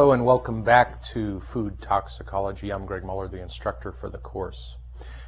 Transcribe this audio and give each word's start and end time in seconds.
Hello 0.00 0.12
and 0.12 0.24
welcome 0.24 0.62
back 0.62 1.02
to 1.02 1.40
Food 1.40 1.78
Toxicology. 1.82 2.70
I'm 2.70 2.86
Greg 2.86 3.04
Muller, 3.04 3.28
the 3.28 3.42
instructor 3.42 3.92
for 3.92 4.08
the 4.08 4.16
course. 4.16 4.76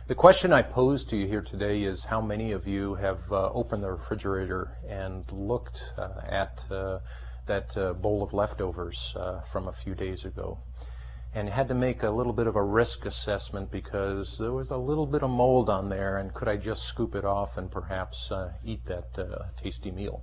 The 0.08 0.14
question 0.14 0.50
I 0.50 0.62
pose 0.62 1.04
to 1.04 1.16
you 1.18 1.26
here 1.26 1.42
today 1.42 1.82
is 1.82 2.04
how 2.04 2.22
many 2.22 2.52
of 2.52 2.66
you 2.66 2.94
have 2.94 3.30
uh, 3.30 3.50
opened 3.52 3.82
the 3.82 3.92
refrigerator 3.92 4.78
and 4.88 5.30
looked 5.30 5.82
uh, 5.98 6.22
at 6.27 6.64
uh, 6.70 7.00
that 7.44 7.77
uh, 7.77 7.92
bowl 7.92 8.22
of 8.22 8.32
leftovers 8.32 9.14
uh, 9.14 9.42
from 9.42 9.68
a 9.68 9.72
few 9.72 9.94
days 9.94 10.24
ago 10.24 10.58
and 11.34 11.50
had 11.50 11.68
to 11.68 11.74
make 11.74 12.02
a 12.02 12.10
little 12.10 12.32
bit 12.32 12.46
of 12.46 12.56
a 12.56 12.62
risk 12.62 13.04
assessment 13.04 13.70
because 13.70 14.38
there 14.38 14.52
was 14.52 14.70
a 14.70 14.78
little 14.78 15.06
bit 15.06 15.22
of 15.22 15.28
mold 15.28 15.68
on 15.68 15.91
there 15.91 16.16
and 16.16 16.32
could 16.32 16.48
I 16.48 16.56
just 16.56 16.84
scoop 16.84 17.14
it 17.14 17.27
off 17.27 17.58
and 17.58 17.70
perhaps 17.70 18.32
uh, 18.32 18.52
eat 18.64 18.86
that 18.86 19.52
tasty 19.62 19.91
meal. 19.91 20.22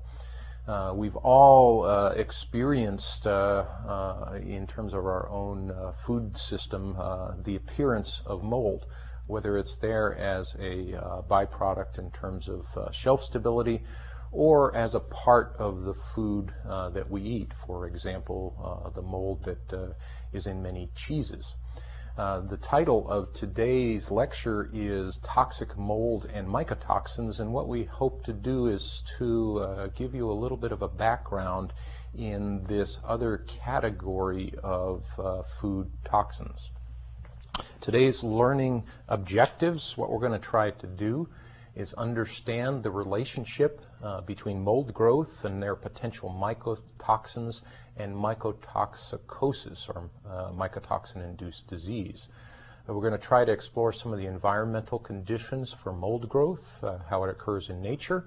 Uh, 0.68 0.94
we've 0.96 1.16
all 1.16 1.84
uh, 1.84 2.10
experienced, 2.12 3.26
uh, 3.26 3.66
uh 3.88 4.40
in 4.42 4.68
terms 4.68 4.94
of 4.94 5.06
our 5.06 5.30
own 5.30 5.72
uh, 5.72 5.92
food 5.92 6.38
system, 6.38 6.96
uh, 7.00 7.32
the 7.44 7.56
appearance 7.56 8.22
of 8.26 8.44
mold, 8.44 8.86
whether 9.28 9.58
it's 9.58 9.78
there 9.78 10.16
as 10.16 10.56
a 10.60 10.94
byproduct 11.30 11.98
in 11.98 12.12
terms 12.12 12.50
of 12.50 12.66
shelf 12.94 13.24
stability 13.24 13.84
or 14.32 14.76
as 14.76 14.94
a 14.94 15.00
part 15.00 15.56
of 15.58 15.84
the 15.84 15.94
food 15.94 16.54
that 16.66 17.10
we 17.10 17.22
eat. 17.22 17.52
For 17.54 17.88
example, 17.88 18.92
the 18.96 19.02
mold 19.02 19.44
that 19.46 19.96
is 20.34 20.46
in 20.48 20.62
many 20.62 20.90
cheeses. 20.96 21.56
Uh, 22.18 22.42
the 22.42 22.58
title 22.58 23.10
of 23.10 23.32
today's 23.34 24.12
lecture 24.12 24.70
is 24.74 25.18
Toxic 25.24 25.78
Mold 25.78 26.30
and 26.34 26.48
Mycotoxins, 26.48 27.40
and 27.40 27.54
what 27.54 27.68
we 27.68 27.86
hope 27.86 28.24
to 28.26 28.34
do 28.34 28.68
is 28.68 29.04
to 29.18 29.60
uh, 29.60 29.88
give 29.96 30.14
you 30.14 30.30
a 30.30 30.34
little 30.34 30.58
bit 30.58 30.72
of 30.72 30.82
a 30.82 30.88
background 30.88 31.72
in 32.18 32.64
this 32.66 33.00
other 33.06 33.46
category 33.48 34.54
of 34.64 35.06
uh, 35.18 35.44
food 35.44 35.90
toxins. 36.04 36.72
Today's 37.80 38.24
learning 38.24 38.84
objectives, 39.08 39.98
what 39.98 40.12
we're 40.12 40.20
going 40.20 40.34
to 40.34 40.40
try 40.40 40.72
to 40.72 40.88
do 40.88 41.30
is 41.80 41.94
understand 41.94 42.84
the 42.84 42.92
relationship 42.92 43.82
uh, 44.04 44.20
between 44.22 44.62
mold 44.62 44.94
growth 44.94 45.46
and 45.46 45.64
their 45.64 45.76
potential 45.76 46.30
mycotoxins 46.30 47.62
and 47.96 48.14
mycotoxicosis 48.14 49.88
or 49.88 50.10
uh, 50.30 50.52
mycotoxin-induced 50.52 51.66
disease. 51.68 52.28
Uh, 52.88 52.94
we're 52.94 53.02
going 53.02 53.14
to 53.14 53.18
try 53.18 53.46
to 53.46 53.52
explore 53.54 53.94
some 53.94 54.12
of 54.12 54.20
the 54.20 54.26
environmental 54.26 55.00
conditions 55.00 55.72
for 55.72 55.94
mold 55.94 56.28
growth, 56.28 56.84
uh, 56.84 56.98
how 57.10 57.24
it 57.24 57.30
occurs 57.30 57.70
in 57.70 57.82
nature, 57.82 58.26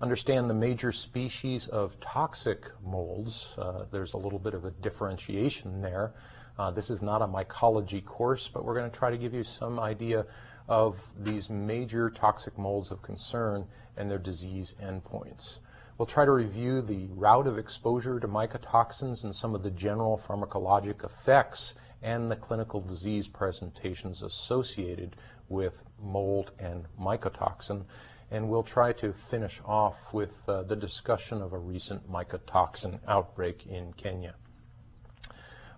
understand 0.00 0.48
the 0.48 0.54
major 0.54 0.92
species 0.92 1.66
of 1.68 1.98
toxic 1.98 2.70
molds. 2.84 3.54
Uh, 3.58 3.84
there's 3.90 4.12
a 4.12 4.16
little 4.16 4.38
bit 4.38 4.54
of 4.54 4.64
a 4.64 4.70
differentiation 4.70 5.82
there. 5.82 6.12
Uh, 6.56 6.70
this 6.70 6.88
is 6.88 7.02
not 7.02 7.20
a 7.20 7.26
mycology 7.26 8.04
course, 8.04 8.48
but 8.48 8.64
we're 8.64 8.74
going 8.74 8.88
to 8.88 8.96
try 8.96 9.10
to 9.10 9.18
give 9.18 9.34
you 9.34 9.42
some 9.42 9.80
idea 9.80 10.24
of 10.68 11.12
these 11.18 11.48
major 11.48 12.10
toxic 12.10 12.56
molds 12.58 12.90
of 12.90 13.02
concern 13.02 13.66
and 13.96 14.10
their 14.10 14.18
disease 14.18 14.74
endpoints. 14.82 15.58
We'll 15.98 16.06
try 16.06 16.26
to 16.26 16.32
review 16.32 16.82
the 16.82 17.06
route 17.14 17.46
of 17.46 17.56
exposure 17.56 18.20
to 18.20 18.28
mycotoxins 18.28 19.24
and 19.24 19.34
some 19.34 19.54
of 19.54 19.62
the 19.62 19.70
general 19.70 20.18
pharmacologic 20.18 21.04
effects 21.04 21.74
and 22.02 22.30
the 22.30 22.36
clinical 22.36 22.80
disease 22.80 23.26
presentations 23.26 24.22
associated 24.22 25.16
with 25.48 25.82
mold 26.02 26.52
and 26.58 26.84
mycotoxin. 27.00 27.84
And 28.30 28.50
we'll 28.50 28.62
try 28.62 28.92
to 28.94 29.12
finish 29.12 29.60
off 29.64 30.12
with 30.12 30.46
uh, 30.48 30.64
the 30.64 30.76
discussion 30.76 31.40
of 31.40 31.52
a 31.52 31.58
recent 31.58 32.10
mycotoxin 32.10 32.98
outbreak 33.08 33.66
in 33.66 33.92
Kenya. 33.94 34.34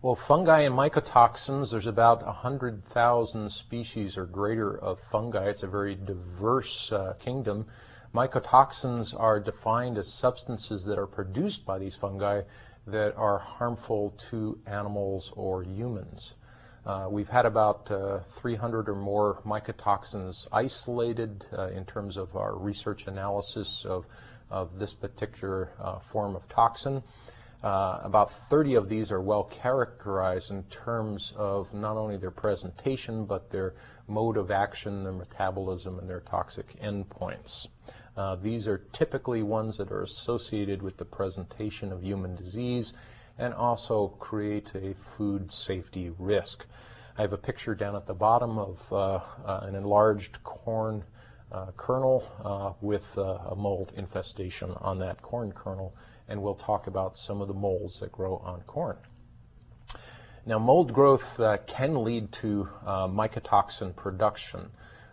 Well, 0.00 0.14
fungi 0.14 0.60
and 0.60 0.76
mycotoxins, 0.76 1.72
there's 1.72 1.88
about 1.88 2.24
100,000 2.24 3.50
species 3.50 4.16
or 4.16 4.26
greater 4.26 4.78
of 4.78 5.00
fungi. 5.00 5.48
It's 5.48 5.64
a 5.64 5.66
very 5.66 5.96
diverse 5.96 6.92
uh, 6.92 7.14
kingdom. 7.18 7.66
Mycotoxins 8.14 9.18
are 9.18 9.40
defined 9.40 9.98
as 9.98 10.06
substances 10.06 10.84
that 10.84 11.00
are 11.00 11.08
produced 11.08 11.66
by 11.66 11.80
these 11.80 11.96
fungi 11.96 12.42
that 12.86 13.16
are 13.16 13.40
harmful 13.40 14.14
to 14.30 14.56
animals 14.66 15.32
or 15.34 15.64
humans. 15.64 16.34
Uh, 16.86 17.08
we've 17.10 17.28
had 17.28 17.44
about 17.44 17.90
uh, 17.90 18.20
300 18.20 18.88
or 18.88 18.94
more 18.94 19.42
mycotoxins 19.44 20.46
isolated 20.52 21.44
uh, 21.58 21.70
in 21.70 21.84
terms 21.84 22.16
of 22.16 22.36
our 22.36 22.56
research 22.56 23.08
analysis 23.08 23.84
of, 23.84 24.06
of 24.48 24.78
this 24.78 24.94
particular 24.94 25.72
uh, 25.80 25.98
form 25.98 26.36
of 26.36 26.48
toxin. 26.48 27.02
Uh, 27.62 27.98
about 28.04 28.30
30 28.30 28.74
of 28.74 28.88
these 28.88 29.10
are 29.10 29.20
well 29.20 29.42
characterized 29.44 30.52
in 30.52 30.62
terms 30.64 31.32
of 31.36 31.74
not 31.74 31.96
only 31.96 32.16
their 32.16 32.30
presentation, 32.30 33.24
but 33.24 33.50
their 33.50 33.74
mode 34.06 34.36
of 34.36 34.52
action, 34.52 35.02
their 35.02 35.12
metabolism, 35.12 35.98
and 35.98 36.08
their 36.08 36.20
toxic 36.20 36.80
endpoints. 36.80 37.66
Uh, 38.16 38.36
these 38.36 38.68
are 38.68 38.78
typically 38.92 39.42
ones 39.42 39.76
that 39.76 39.90
are 39.90 40.02
associated 40.02 40.82
with 40.82 40.96
the 40.96 41.04
presentation 41.04 41.92
of 41.92 42.02
human 42.02 42.36
disease 42.36 42.94
and 43.38 43.52
also 43.54 44.08
create 44.20 44.72
a 44.76 44.94
food 44.94 45.50
safety 45.50 46.12
risk. 46.18 46.64
I 47.16 47.22
have 47.22 47.32
a 47.32 47.38
picture 47.38 47.74
down 47.74 47.96
at 47.96 48.06
the 48.06 48.14
bottom 48.14 48.58
of 48.58 48.92
uh, 48.92 49.20
uh 49.44 49.60
an 49.62 49.74
enlarged 49.74 50.42
corn 50.44 51.02
uh, 51.50 51.72
kernel 51.76 52.76
with 52.80 53.16
a 53.16 53.54
mold 53.56 53.92
infestation 53.96 54.72
on 54.80 54.98
that 55.00 55.22
corn 55.22 55.50
kernel 55.50 55.92
and 56.28 56.42
we'll 56.42 56.54
talk 56.54 56.86
about 56.86 57.16
some 57.16 57.40
of 57.40 57.48
the 57.48 57.54
molds 57.54 58.00
that 58.00 58.12
grow 58.12 58.36
on 58.44 58.60
corn. 58.62 58.96
Now, 60.48 60.58
mold 60.58 60.94
growth 60.94 61.38
uh, 61.40 61.58
can 61.66 62.02
lead 62.04 62.32
to 62.32 62.68
uh, 62.86 63.06
mycotoxin 63.06 63.94
production. 63.94 64.70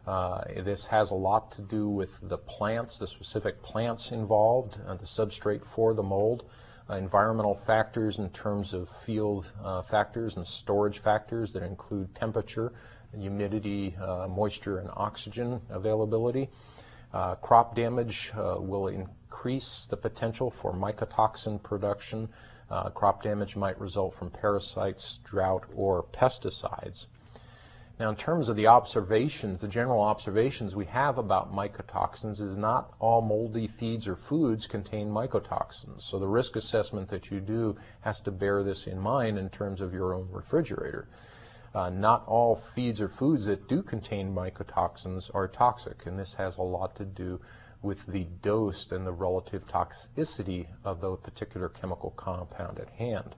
Uh, 0.07 0.43
this 0.63 0.85
has 0.85 1.11
a 1.11 1.15
lot 1.15 1.51
to 1.51 1.61
do 1.61 1.89
with 1.89 2.17
the 2.29 2.37
plants, 2.37 2.99
the 2.99 3.07
specific 3.07 3.61
plants 3.61 4.11
involved, 4.11 4.77
uh, 4.87 4.93
the 4.95 5.05
substrate 5.05 5.65
for 5.65 5.93
the 5.93 6.01
mold, 6.01 6.45
uh, 6.89 6.93
environmental 6.93 7.53
factors 7.53 8.19
in 8.19 8.29
terms 8.29 8.73
of 8.73 8.87
field 8.87 9.51
uh, 9.61 9.81
factors 9.81 10.37
and 10.37 10.47
storage 10.47 10.99
factors 10.99 11.51
that 11.51 11.63
include 11.63 12.15
temperature, 12.15 12.71
humidity, 13.17 13.93
moisture, 14.29 14.79
and 14.79 14.89
oxygen 14.93 15.59
availability. 15.69 16.49
crop 17.41 17.75
damage 17.75 18.31
will 18.35 18.87
increase 19.45 19.85
the 19.91 19.97
potential 19.97 20.49
for 20.49 20.73
mycotoxin 20.73 21.61
production. 21.61 22.27
Uh, 22.71 22.89
crop 22.89 23.21
damage 23.21 23.55
might 23.55 23.79
result 23.79 24.15
from 24.15 24.31
parasites, 24.31 25.19
drought, 25.23 25.63
or 25.75 26.01
pesticides. 26.01 27.05
Now, 27.99 28.09
in 28.09 28.15
terms 28.15 28.49
of 28.49 28.55
the 28.55 28.65
observations, 28.65 29.61
the 29.61 29.67
general 29.67 30.01
observations 30.01 30.75
we 30.75 30.85
have 30.85 31.19
about 31.19 31.53
mycotoxins 31.53 32.41
is 32.41 32.57
not 32.57 32.95
all 32.99 33.21
moldy 33.21 33.67
feeds 33.67 34.07
or 34.07 34.15
foods 34.15 34.65
contain 34.65 35.11
mycotoxins. 35.11 36.01
So 36.01 36.17
the 36.17 36.27
risk 36.27 36.55
assessment 36.55 37.07
that 37.09 37.29
you 37.29 37.39
do 37.39 37.77
has 38.01 38.21
to 38.21 38.31
bear 38.31 38.63
this 38.63 38.87
in 38.87 38.99
mind 38.99 39.37
in 39.37 39.49
terms 39.49 39.79
of 39.79 39.93
your 39.93 40.15
own 40.15 40.27
refrigerator. 40.31 41.07
Uh, 41.75 41.91
not 41.91 42.25
all 42.25 42.55
feeds 42.55 42.99
or 42.99 43.09
foods 43.09 43.45
that 43.45 43.67
do 43.67 43.83
contain 43.83 44.33
mycotoxins 44.33 45.29
are 45.35 45.47
toxic, 45.47 46.07
and 46.07 46.17
this 46.17 46.33
has 46.33 46.57
a 46.57 46.63
lot 46.63 46.95
to 46.95 47.05
do 47.05 47.39
with 47.85 48.05
the 48.07 48.25
dose 48.41 48.91
and 48.91 49.05
the 49.05 49.11
relative 49.11 49.67
toxicity 49.67 50.65
of 50.83 50.99
the 50.99 51.15
particular 51.15 51.69
chemical 51.69 52.09
compound 52.17 52.79
at 52.79 52.89
hand. 52.89 53.35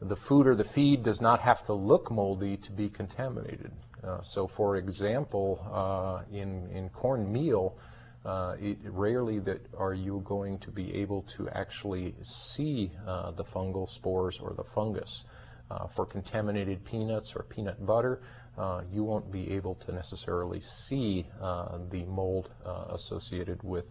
The 0.00 0.16
food 0.16 0.46
or 0.46 0.54
the 0.54 0.64
feed 0.64 1.02
does 1.02 1.20
not 1.20 1.40
have 1.40 1.62
to 1.64 1.74
look 1.74 2.10
moldy 2.10 2.56
to 2.56 2.72
be 2.72 2.88
contaminated. 2.88 3.72
Uh, 4.02 4.22
so, 4.22 4.46
for 4.46 4.76
example, 4.76 5.60
uh, 5.70 6.22
in, 6.32 6.68
in 6.70 6.88
cornmeal, 6.88 7.76
uh, 8.24 8.56
it, 8.60 8.78
rarely 8.84 9.38
that 9.40 9.60
are 9.76 9.94
you 9.94 10.22
going 10.24 10.58
to 10.60 10.70
be 10.70 10.94
able 10.94 11.22
to 11.22 11.48
actually 11.50 12.14
see 12.22 12.90
uh, 13.06 13.32
the 13.32 13.44
fungal 13.44 13.88
spores 13.88 14.38
or 14.38 14.54
the 14.54 14.64
fungus. 14.64 15.24
Uh, 15.70 15.86
for 15.86 16.06
contaminated 16.06 16.82
peanuts 16.84 17.36
or 17.36 17.42
peanut 17.42 17.84
butter, 17.84 18.22
uh, 18.56 18.80
you 18.90 19.04
won't 19.04 19.30
be 19.30 19.50
able 19.52 19.74
to 19.74 19.92
necessarily 19.92 20.60
see 20.60 21.26
uh, 21.42 21.78
the 21.90 22.04
mold 22.06 22.48
uh, 22.64 22.86
associated 22.90 23.62
with 23.62 23.84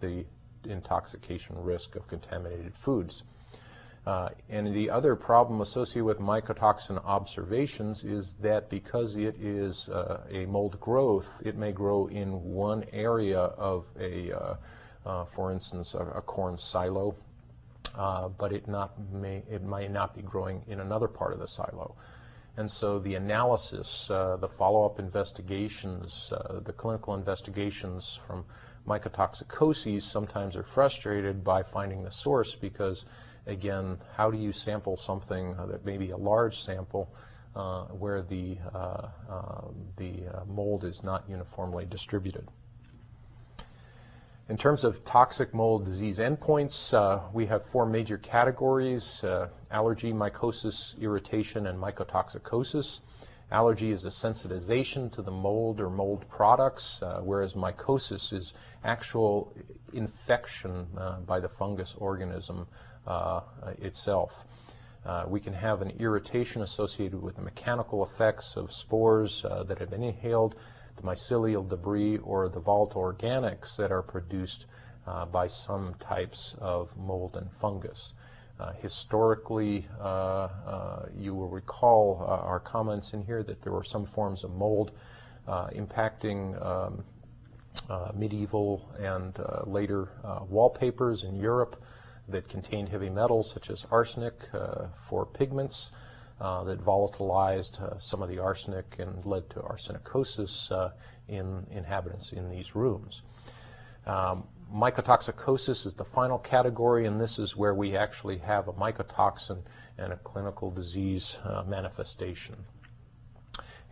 the 0.00 0.24
intoxication 0.68 1.56
risk 1.56 1.96
of 1.96 2.06
contaminated 2.06 2.74
foods. 2.74 3.22
Uh, 4.04 4.28
and 4.50 4.74
the 4.74 4.90
other 4.90 5.16
problem 5.16 5.60
associated 5.60 6.04
with 6.04 6.18
mycotoxin 6.18 7.02
observations 7.04 8.04
is 8.04 8.34
that 8.34 8.68
because 8.68 9.16
it 9.16 9.34
is 9.40 9.88
uh, 9.88 10.20
a 10.30 10.44
mold 10.46 10.78
growth, 10.80 11.40
it 11.44 11.56
may 11.56 11.72
grow 11.72 12.08
in 12.08 12.42
one 12.42 12.84
area 12.92 13.38
of 13.38 13.86
a, 13.98 14.32
for 15.30 15.50
instance, 15.50 15.94
a, 15.94 16.04
a, 16.16 16.20
corn 16.20 16.58
silo, 16.58 17.14
but 17.94 18.52
it, 18.52 18.68
not 18.68 18.92
may, 19.12 19.42
it 19.50 19.62
not 19.62 20.14
be 20.14 20.22
growing 20.22 20.62
in 20.68 20.80
another 20.80 21.08
part 21.08 21.32
of 21.32 21.38
the 21.38 21.48
silo. 21.48 21.94
And 22.56 22.70
so 22.70 22.98
the 22.98 23.14
analysis, 23.14 24.10
uh, 24.10 24.36
the 24.36 24.48
follow-up 24.48 24.98
investigations, 24.98 26.32
uh, 26.32 26.60
the 26.60 26.72
clinical 26.72 27.14
investigations 27.14 28.18
from 28.26 28.44
mycotoxicoses 28.86 30.02
sometimes 30.02 30.54
are 30.56 30.62
frustrated 30.62 31.42
by 31.42 31.62
finding 31.62 32.02
the 32.02 32.10
source 32.10 32.54
because 32.54 33.06
again, 33.46 33.98
how 34.16 34.30
do 34.30 34.36
you 34.36 34.52
sample 34.52 34.96
something 34.96 35.56
that 35.66 35.84
may 35.84 35.96
be 35.96 36.10
a 36.10 36.16
large 36.16 36.60
sample 36.60 37.12
uh, 37.56 37.84
where 37.86 38.22
the, 38.22 38.58
uh, 38.74 39.08
um, 39.28 39.74
the 39.96 40.26
uh, 40.32 40.44
mold 40.46 40.84
is 40.84 41.02
not 41.02 41.24
uniformly 41.28 41.86
distributed? 41.86 42.50
In 44.52 44.58
terms 44.58 44.84
of 44.84 45.02
toxic 45.06 45.54
mold 45.54 45.86
disease 45.86 46.18
endpoints, 46.18 46.92
uh, 46.92 47.20
we 47.32 47.46
have 47.46 47.64
four 47.64 47.86
major 47.86 48.18
categories, 48.18 49.24
uh, 49.24 49.48
allergy, 49.70 50.12
mycosis, 50.12 50.94
irritation, 51.00 51.68
and 51.68 51.78
mycotoxicosis. 51.78 53.00
Allergy 53.50 53.92
is 53.92 54.04
a 54.04 54.10
sensitization 54.10 55.10
to 55.12 55.22
the 55.22 55.30
mold 55.30 55.80
or 55.80 55.88
mold 55.88 56.28
products, 56.28 57.00
uh, 57.00 57.22
whereas 57.24 57.54
mycosis 57.54 58.30
is 58.34 58.52
actual 58.84 59.54
infection 59.94 60.86
uh, 60.98 61.20
by 61.20 61.40
the 61.40 61.48
fungus 61.48 61.94
organism 61.96 62.66
uh, 63.06 63.40
itself. 63.78 64.44
Uh, 65.06 65.24
we 65.28 65.40
can 65.40 65.54
have 65.54 65.80
an 65.80 65.94
irritation 65.98 66.60
associated 66.60 67.22
with 67.22 67.36
the 67.36 67.42
mechanical 67.42 68.04
effects 68.04 68.58
of 68.58 68.70
spores 68.70 69.46
that 69.66 69.78
have 69.78 69.88
been 69.88 70.02
inhaled 70.02 70.56
the 70.96 71.02
mycelial 71.02 71.68
debris 71.68 72.18
or 72.18 72.48
the 72.48 72.60
volatile 72.60 73.02
organics 73.02 73.76
that 73.76 73.90
are 73.90 74.02
produced 74.02 74.66
uh, 75.06 75.26
by 75.26 75.46
some 75.48 75.94
types 76.00 76.54
of 76.60 76.96
mold 76.96 77.36
and 77.36 77.50
fungus. 77.50 78.12
Uh, 78.60 78.72
historically, 78.80 79.86
uh, 80.00 80.04
uh 80.04 81.06
you 81.18 81.34
will 81.34 81.48
recall 81.48 82.18
uh, 82.20 82.46
our 82.46 82.60
comments 82.60 83.12
in 83.12 83.22
here 83.22 83.42
that 83.42 83.60
there 83.62 83.72
were 83.72 83.82
some 83.82 84.06
forms 84.06 84.44
of 84.44 84.54
mold 84.54 84.92
uh, 85.48 85.66
impacting 85.68 86.54
um, 86.64 87.02
medieval 88.14 88.88
and 89.00 89.38
later 89.64 90.08
wallpapers 90.48 91.24
in 91.24 91.34
Europe 91.34 91.82
that 92.28 92.48
contained 92.48 92.88
heavy 92.88 93.10
metals 93.10 93.50
such 93.50 93.70
as 93.70 93.84
arsenic 93.90 94.34
for 94.94 95.26
pigments. 95.26 95.90
Uh, 96.42 96.64
that 96.64 96.84
volatilized 96.84 97.80
uh, 97.80 97.96
some 98.00 98.20
of 98.20 98.28
the 98.28 98.36
arsenic 98.36 98.96
and 98.98 99.24
led 99.24 99.48
to 99.48 99.60
arsenicosis 99.60 100.72
uh, 100.72 100.90
in 101.28 101.64
inhabitants 101.70 102.32
in 102.32 102.50
these 102.50 102.74
rooms. 102.74 103.22
Um, 104.08 104.42
mycotoxicosis 104.74 105.86
is 105.86 105.94
the 105.94 106.04
final 106.04 106.38
category, 106.38 107.06
and 107.06 107.20
this 107.20 107.38
is 107.38 107.56
where 107.56 107.74
we 107.74 107.96
actually 107.96 108.38
have 108.38 108.66
a 108.66 108.72
mycotoxin 108.72 109.58
and 109.98 110.12
a 110.12 110.16
clinical 110.16 110.68
disease 110.72 111.36
uh, 111.44 111.62
manifestation. 111.62 112.56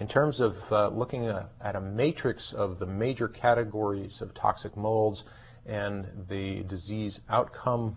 In 0.00 0.08
terms 0.08 0.40
of 0.40 0.72
uh, 0.72 0.88
looking 0.88 1.28
at, 1.28 1.76
a 1.76 1.80
matrix 1.80 2.52
of 2.52 2.80
the 2.80 2.86
major 2.86 3.28
categories 3.28 4.20
of 4.22 4.34
toxic 4.34 4.76
molds 4.76 5.22
and 5.66 6.04
the 6.28 6.64
disease 6.64 7.20
outcome, 7.28 7.96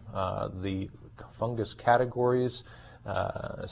the 0.61 0.91
fungus 1.31 1.73
categories, 1.73 2.63
uh, 3.05 3.65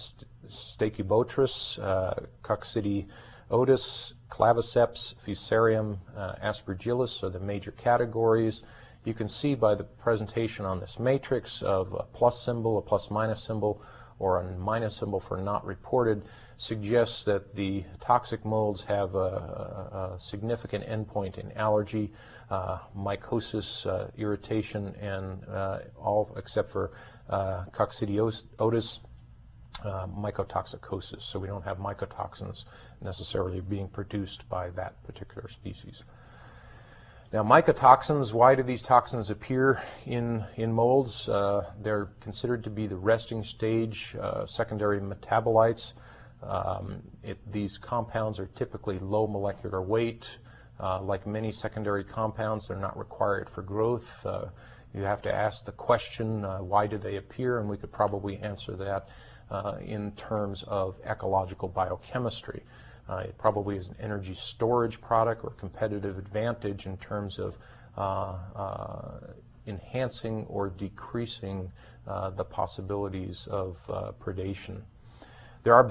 Stachybotrys, 0.50 1.80
uh, 1.82 2.14
Coccidioides, 2.44 4.14
Claviceps, 4.30 5.16
Fusarium, 5.26 5.98
uh, 6.16 6.36
Aspergillus 6.44 7.24
are 7.24 7.30
the 7.30 7.40
major 7.40 7.72
categories. 7.72 8.64
You 9.04 9.14
can 9.14 9.28
see 9.28 9.56
by 9.56 9.76
the 9.76 9.84
presentation 9.84 10.66
on 10.66 10.80
this 10.80 11.00
matrix 11.00 11.62
of 11.62 11.94
a 11.94 12.04
plus 12.04 12.42
symbol, 12.42 12.78
a 12.78 12.82
plus 12.82 13.10
minus 13.10 13.42
symbol, 13.44 13.82
or 14.20 14.42
a 14.42 14.52
minus 14.58 14.96
symbol 14.96 15.20
for 15.20 15.38
not 15.38 15.66
reported 15.66 16.24
suggests 16.58 17.24
that 17.24 17.56
the 17.56 17.84
toxic 18.00 18.46
molds 18.46 18.84
have 18.84 19.16
a, 19.16 20.14
a, 20.14 20.20
significant 20.20 20.86
endpoint 20.86 21.40
in 21.40 21.52
allergy, 21.54 22.14
uh, 22.52 22.78
mycosis, 22.96 23.88
uh, 23.88 24.08
irritation, 24.16 24.94
and 25.02 25.44
uh, 25.50 25.80
all 25.98 26.32
except 26.38 26.70
for 26.70 26.92
uh, 27.32 27.64
Coccidioides 27.72 29.00
uh, 29.84 30.08
mycotoxicosis. 30.08 31.22
So 31.22 31.40
we 31.40 31.48
don't 31.48 31.64
have 31.64 31.78
mycotoxins 31.78 32.66
necessarily 33.02 33.62
being 33.62 33.88
produced 33.88 34.48
by 34.50 34.70
that 34.72 35.02
particular 35.04 35.48
species. 35.50 36.04
Now, 37.34 37.44
mycotoxins, 37.44 38.34
why 38.34 38.56
do 38.56 38.64
these 38.64 38.82
toxins 38.82 39.30
appear 39.30 39.82
in, 40.06 40.44
in 40.58 40.74
molds? 40.74 41.30
Uh, 41.30 41.72
they're 41.82 42.10
considered 42.20 42.62
to 42.66 42.70
be 42.70 42.88
the 42.88 42.98
resting 42.98 43.42
stage 43.44 44.16
uh, 44.22 44.46
secondary 44.46 45.00
metabolites. 45.00 45.94
Um, 46.44 47.02
it, 47.24 47.38
these 47.50 47.78
compounds 47.78 48.38
are 48.38 48.48
typically 48.48 49.00
low 49.00 49.28
molecular 49.28 49.82
weight. 49.82 50.26
Uh, 50.78 51.02
like 51.02 51.26
many 51.26 51.54
secondary 51.54 52.04
compounds, 52.04 52.68
they're 52.68 52.76
not 52.76 52.98
required 52.98 53.50
for 53.50 53.62
growth. 53.62 54.26
Uh, 54.26 54.46
you 54.94 55.04
have 55.04 55.22
to 55.22 55.34
ask 55.34 55.64
the 55.64 55.72
question, 55.72 56.44
uh, 56.44 56.58
why 56.58 56.86
do 56.86 56.98
they 56.98 57.16
appear? 57.16 57.60
And 57.60 57.70
we 57.70 57.78
could 57.78 57.94
probably 57.94 58.38
answer 58.40 58.76
that 58.76 59.08
uh, 59.52 59.76
in 59.86 60.12
terms 60.14 60.64
of 60.64 61.00
ecological 61.06 61.68
biochemistry. 61.68 62.64
Uh, 63.10 63.18
it 63.18 63.38
probably 63.38 63.76
is 63.76 63.90
an 63.90 63.96
energy 64.00 64.34
storage 64.34 65.02
product 65.02 65.44
or 65.44 65.52
competitive 65.52 66.18
advantage 66.18 66.86
in 66.86 66.98
terms 66.98 67.38
of 67.38 67.58
uh, 67.98 68.38
uh 68.56 69.20
enhancing 69.68 70.44
or 70.50 70.70
decreasing 70.70 71.72
uh, 72.08 72.32
the 72.32 72.44
possibilities 72.44 73.48
of 73.52 73.78
uh, 73.90 74.12
predation. 74.20 74.82
There 75.64 75.76
are 75.76 75.84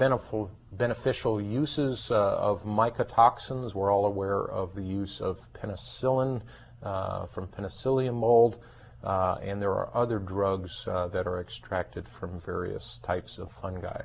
beneficial 0.73 1.39
uses 1.39 2.11
of 2.11 2.65
mycotoxins. 2.65 3.73
We're 3.73 3.93
all 3.93 4.07
aware 4.07 4.43
of 4.43 4.75
the 4.75 4.81
use 4.81 5.21
of 5.21 5.47
penicillin 5.53 6.41
from 6.81 7.47
penicillium 7.47 8.15
mold. 8.15 8.57
Uh, 9.03 9.37
and 9.41 9.61
there 9.61 9.71
are 9.71 9.89
other 9.95 10.19
drugs 10.19 10.87
uh, 10.87 11.07
that 11.07 11.25
are 11.25 11.39
extracted 11.39 12.07
from 12.07 12.39
various 12.39 12.99
types 13.01 13.37
of 13.37 13.51
fungi. 13.51 14.01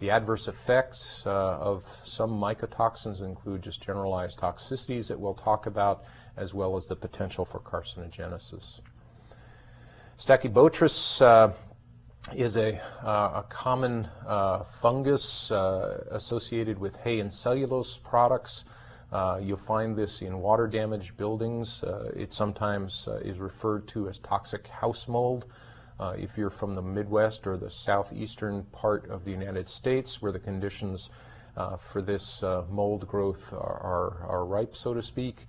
The 0.00 0.10
adverse 0.10 0.46
effects 0.46 1.24
uh, 1.26 1.30
of 1.30 1.84
some 2.04 2.30
mycotoxins 2.30 3.20
include 3.20 3.62
just 3.62 3.82
generalized 3.82 4.38
toxicities 4.38 5.08
that 5.08 5.18
we'll 5.18 5.34
talk 5.34 5.66
about, 5.66 6.04
as 6.36 6.54
well 6.54 6.76
as 6.76 6.86
the 6.86 6.94
potential 6.94 7.44
for 7.44 7.58
carcinogenesis. 7.58 8.80
Stachybotrys 10.18 11.22
uh, 11.22 11.52
is 12.34 12.56
a, 12.56 12.80
uh, 13.02 13.42
a 13.42 13.46
common 13.48 14.08
uh, 14.26 14.62
fungus 14.62 15.50
associated 15.50 16.78
with 16.78 16.96
hay 16.96 17.20
and 17.20 17.32
cellulose 17.32 17.98
products. 17.98 18.64
Uh, 19.10 19.40
you'll 19.42 19.56
find 19.56 19.96
this 19.96 20.20
in 20.20 20.38
water 20.38 20.66
damaged 20.66 21.16
buildings. 21.16 21.82
Uh, 21.82 22.10
it 22.14 22.32
sometimes 22.32 23.08
uh, 23.08 23.16
is 23.24 23.38
referred 23.38 23.88
to 23.88 24.08
as 24.08 24.18
toxic 24.18 24.66
house 24.68 25.08
mold. 25.08 25.46
Uh, 25.98 26.14
if 26.18 26.36
you're 26.36 26.50
from 26.50 26.74
the 26.74 26.82
Midwest 26.82 27.46
or 27.46 27.56
the 27.56 27.70
southeastern 27.70 28.64
part 28.64 29.08
of 29.10 29.24
the 29.24 29.30
United 29.30 29.68
States 29.68 30.20
where 30.20 30.30
the 30.30 30.38
conditions 30.38 31.08
uh, 31.56 31.76
for 31.76 32.02
this 32.02 32.42
uh, 32.42 32.62
mold 32.70 33.08
growth 33.08 33.52
are, 33.52 33.80
are, 33.80 34.26
are, 34.28 34.44
ripe, 34.44 34.76
so 34.76 34.94
to 34.94 35.02
speak, 35.02 35.48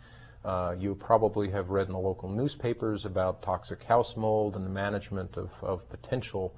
you 0.80 0.96
probably 0.96 1.50
have 1.51 1.70
read 1.70 1.88
in 1.88 1.94
the 1.94 2.00
local 2.00 2.30
newspapers 2.30 3.06
about 3.06 3.42
toxic 3.42 3.84
house 3.84 4.16
mold 4.16 4.56
and 4.56 4.66
the 4.66 4.70
management 4.70 5.38
of, 5.38 5.51
of 5.62 5.88
potential, 5.89 6.56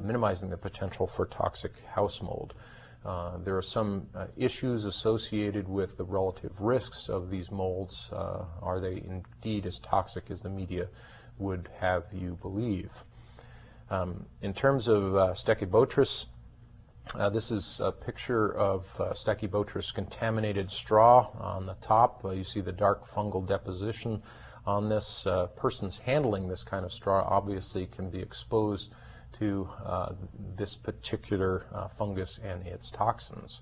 minimizing 0.00 0.50
the 0.50 0.56
potential 0.56 1.08
for 1.08 1.26
toxic 1.26 1.72
house 1.86 2.22
mold. 2.22 2.54
Uh, 3.04 3.36
there 3.38 3.56
are 3.56 3.62
some 3.62 4.06
uh, 4.14 4.26
issues 4.36 4.86
associated 4.86 5.68
with 5.68 5.96
the 5.98 6.04
relative 6.04 6.60
risks 6.60 7.08
of 7.08 7.30
these 7.30 7.50
molds. 7.50 8.08
Uh, 8.12 8.44
are 8.62 8.80
they 8.80 9.02
indeed 9.06 9.66
as 9.66 9.78
toxic 9.80 10.30
as 10.30 10.40
the 10.40 10.48
media 10.48 10.88
would 11.38 11.68
have 11.78 12.04
you 12.12 12.38
believe? 12.40 12.90
Um, 13.90 14.24
in 14.40 14.54
terms 14.54 14.88
of 14.88 15.16
uh, 15.16 15.34
Stachybotrys, 15.34 16.24
uh, 17.14 17.28
this 17.28 17.50
is 17.50 17.80
a 17.80 17.92
picture 17.92 18.56
of 18.56 18.86
uh, 18.98 19.12
Stachybotrys 19.12 19.92
contaminated 19.92 20.70
straw 20.70 21.28
on 21.38 21.66
the 21.66 21.74
top. 21.82 22.24
Uh, 22.24 22.30
you 22.30 22.44
see 22.44 22.62
the 22.62 22.72
dark 22.72 23.06
fungal 23.06 23.46
deposition 23.46 24.22
on 24.66 24.88
this. 24.88 25.26
persons 25.56 25.98
handling 25.98 26.48
this 26.48 26.62
kind 26.62 26.86
of 26.86 26.92
straw 26.92 27.22
obviously 27.28 27.84
can 27.84 28.08
be 28.08 28.18
exposed 28.18 28.94
to 29.38 29.68
uh, 29.84 30.12
this 30.56 30.74
particular 30.74 31.66
uh, 31.72 31.88
fungus 31.88 32.38
and 32.42 32.66
its 32.66 32.90
toxins. 32.90 33.60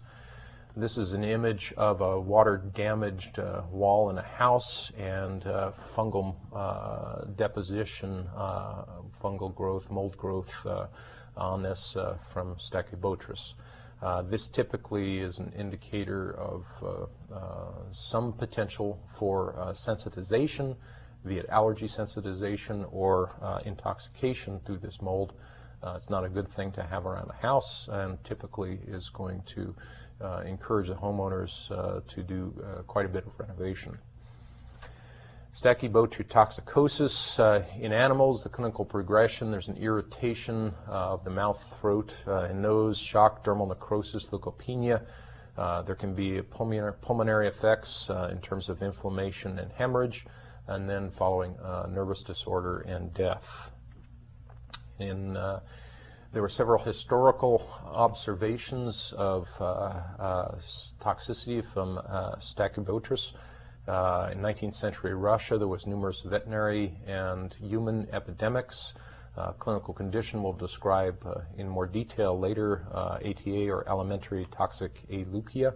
This 0.75 0.97
is 0.97 1.13
an 1.13 1.23
image 1.23 1.75
of 1.77 2.01
a 2.01 2.19
water 2.19 2.57
damaged 2.75 3.39
uh, 3.39 3.61
wall 3.71 4.09
in 4.09 4.17
a 4.17 4.23
house 4.23 4.91
and 4.99 5.47
uh, 5.47 5.73
fungal 5.95 6.35
uh, 6.55 7.27
deposition, 7.37 8.27
uh, 8.35 8.85
fungal 9.23 9.55
growth, 9.55 9.91
mold 9.91 10.17
growth 10.17 10.67
on 11.37 11.63
this 11.63 11.95
from 12.33 12.55
Stachybotrys. 12.57 13.53
this 14.31 14.49
typically 14.49 15.19
is 15.19 15.39
an 15.39 15.53
indicator 15.59 16.35
of 16.37 16.67
some 17.93 18.33
potential 18.33 18.99
for 19.07 19.55
sensitization 19.73 20.75
via 21.25 21.45
allergy 21.51 21.87
sensitization 21.87 22.87
or 22.91 23.31
intoxication 23.67 24.59
through 24.65 24.79
this 24.79 25.03
mold 25.03 25.35
uh, 25.83 25.95
it's 25.97 26.11
not 26.11 26.25
a 26.25 26.29
good 26.29 26.49
thing 26.49 26.71
to 26.73 26.83
have 26.83 27.07
around 27.07 27.31
a 27.31 27.35
house 27.35 27.89
and 27.91 28.23
typically 28.25 28.79
is 28.87 29.09
going 29.09 29.43
to 29.47 29.75
uh, 30.23 30.43
encourage 30.47 30.89
the 30.89 30.95
homeowners 30.95 31.71
uh, 31.73 32.01
to 32.07 32.23
do 32.23 32.55
uh, 32.65 32.83
quite 32.83 33.05
a 33.07 33.09
bit 33.09 33.27
of 33.27 33.33
renovation. 33.39 33.99
Stachybotryotoxicosis 35.55 37.39
uh, 37.39 37.63
in 37.79 37.93
animals, 37.93 38.43
the 38.43 38.49
clinical 38.49 38.85
progression, 38.85 39.51
there's 39.51 39.69
an 39.69 39.77
irritation 39.77 40.73
uh, 40.89 41.13
of 41.13 41.25
the 41.25 41.31
mouth, 41.31 41.77
throat, 41.81 42.15
and 42.27 42.63
nose, 42.63 42.97
shock, 42.97 43.45
dermal 43.45 43.69
necrosis, 43.69 44.27
leukopenia. 44.27 45.03
There 45.85 45.95
can 45.95 46.15
be 46.15 46.41
pulmonary, 46.41 46.95
pulmonary 46.95 47.49
effects 47.49 48.09
in 48.31 48.39
terms 48.39 48.71
of 48.71 48.83
inflammation 48.83 49.59
and 49.59 49.71
hemorrhage, 49.73 50.25
and 50.69 50.89
then 50.89 51.11
following 51.11 51.55
nervous 51.91 52.23
disorder 52.23 52.81
and 52.89 53.13
death. 53.13 53.72
In, 55.03 55.35
there 56.33 56.41
were 56.41 56.49
several 56.49 56.83
historical 56.83 57.69
observations 57.85 59.13
of 59.19 59.49
toxicity 61.01 61.65
from 61.65 61.99
uh, 61.99 62.37
Stachybotrys. 62.37 63.33
Uh, 63.89 64.31
in 64.31 64.39
19th 64.39 64.75
century 64.75 65.13
Russia, 65.13 65.59
there 65.59 65.67
was 65.67 65.87
numerous 65.87 66.21
veterinary 66.21 66.95
and 67.07 67.55
human 67.55 68.09
epidemics. 68.13 68.95
Uh, 69.37 69.53
clinical 69.53 69.93
condition 69.93 70.43
we'll 70.43 70.53
describe 70.53 71.17
uh, 71.27 71.41
in 71.57 71.69
more 71.69 71.87
detail 71.87 72.39
later, 72.39 72.85
ATA 72.93 73.69
uh, 73.69 73.73
or 73.73 73.89
elementary 73.89 74.47
toxic 74.51 75.01
aleukia. 75.11 75.73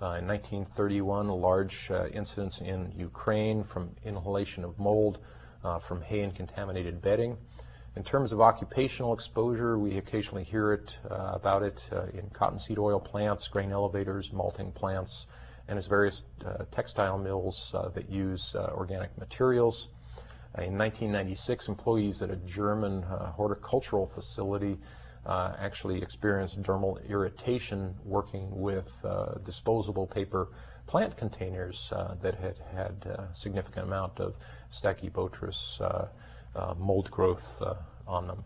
Uh, 0.00 0.20
in 0.20 0.26
1931, 0.26 1.28
large 1.28 1.90
uh, 1.90 2.06
incidents 2.08 2.60
in 2.60 2.92
Ukraine 2.96 3.64
from 3.64 3.90
inhalation 4.04 4.62
of 4.62 4.78
mold 4.78 5.18
from 5.80 6.00
hay 6.00 6.20
and 6.20 6.32
contaminated 6.32 7.02
bedding. 7.02 7.36
In 7.96 8.04
terms 8.04 8.30
of 8.30 8.42
occupational 8.42 9.14
exposure, 9.14 9.78
we 9.78 9.96
occasionally 9.96 10.44
hear 10.44 10.74
it 10.74 10.94
uh, 11.10 11.30
about 11.32 11.62
it 11.62 11.88
uh, 11.90 12.02
in 12.12 12.28
cottonseed 12.28 12.78
oil 12.78 13.00
plants, 13.00 13.48
grain 13.48 13.72
elevators, 13.72 14.34
malting 14.34 14.70
plants, 14.72 15.28
and 15.66 15.78
its 15.78 15.86
various 15.86 16.24
uh, 16.44 16.64
textile 16.70 17.16
mills 17.16 17.72
uh, 17.74 17.88
that 17.88 18.10
use 18.10 18.54
uh, 18.54 18.70
organic 18.74 19.16
materials. 19.16 19.88
In 20.58 20.76
1996, 20.76 21.68
employees 21.68 22.20
at 22.20 22.30
a 22.30 22.36
German 22.36 23.02
uh, 23.04 23.32
horticultural 23.32 24.06
facility 24.06 24.78
actually 25.26 26.00
experienced 26.02 26.62
dermal 26.62 26.98
irritation 27.08 27.94
working 28.04 28.48
with 28.60 29.04
disposable 29.42 30.06
paper 30.06 30.48
plant 30.86 31.16
containers 31.16 31.92
that 32.22 32.34
had 32.36 32.56
had 32.72 33.06
a 33.06 33.28
significant 33.32 33.86
amount 33.86 34.20
of 34.20 34.36
Stachybotrys 34.72 35.80
mold 36.78 37.10
growth 37.10 37.62
on 38.06 38.26
them. 38.26 38.44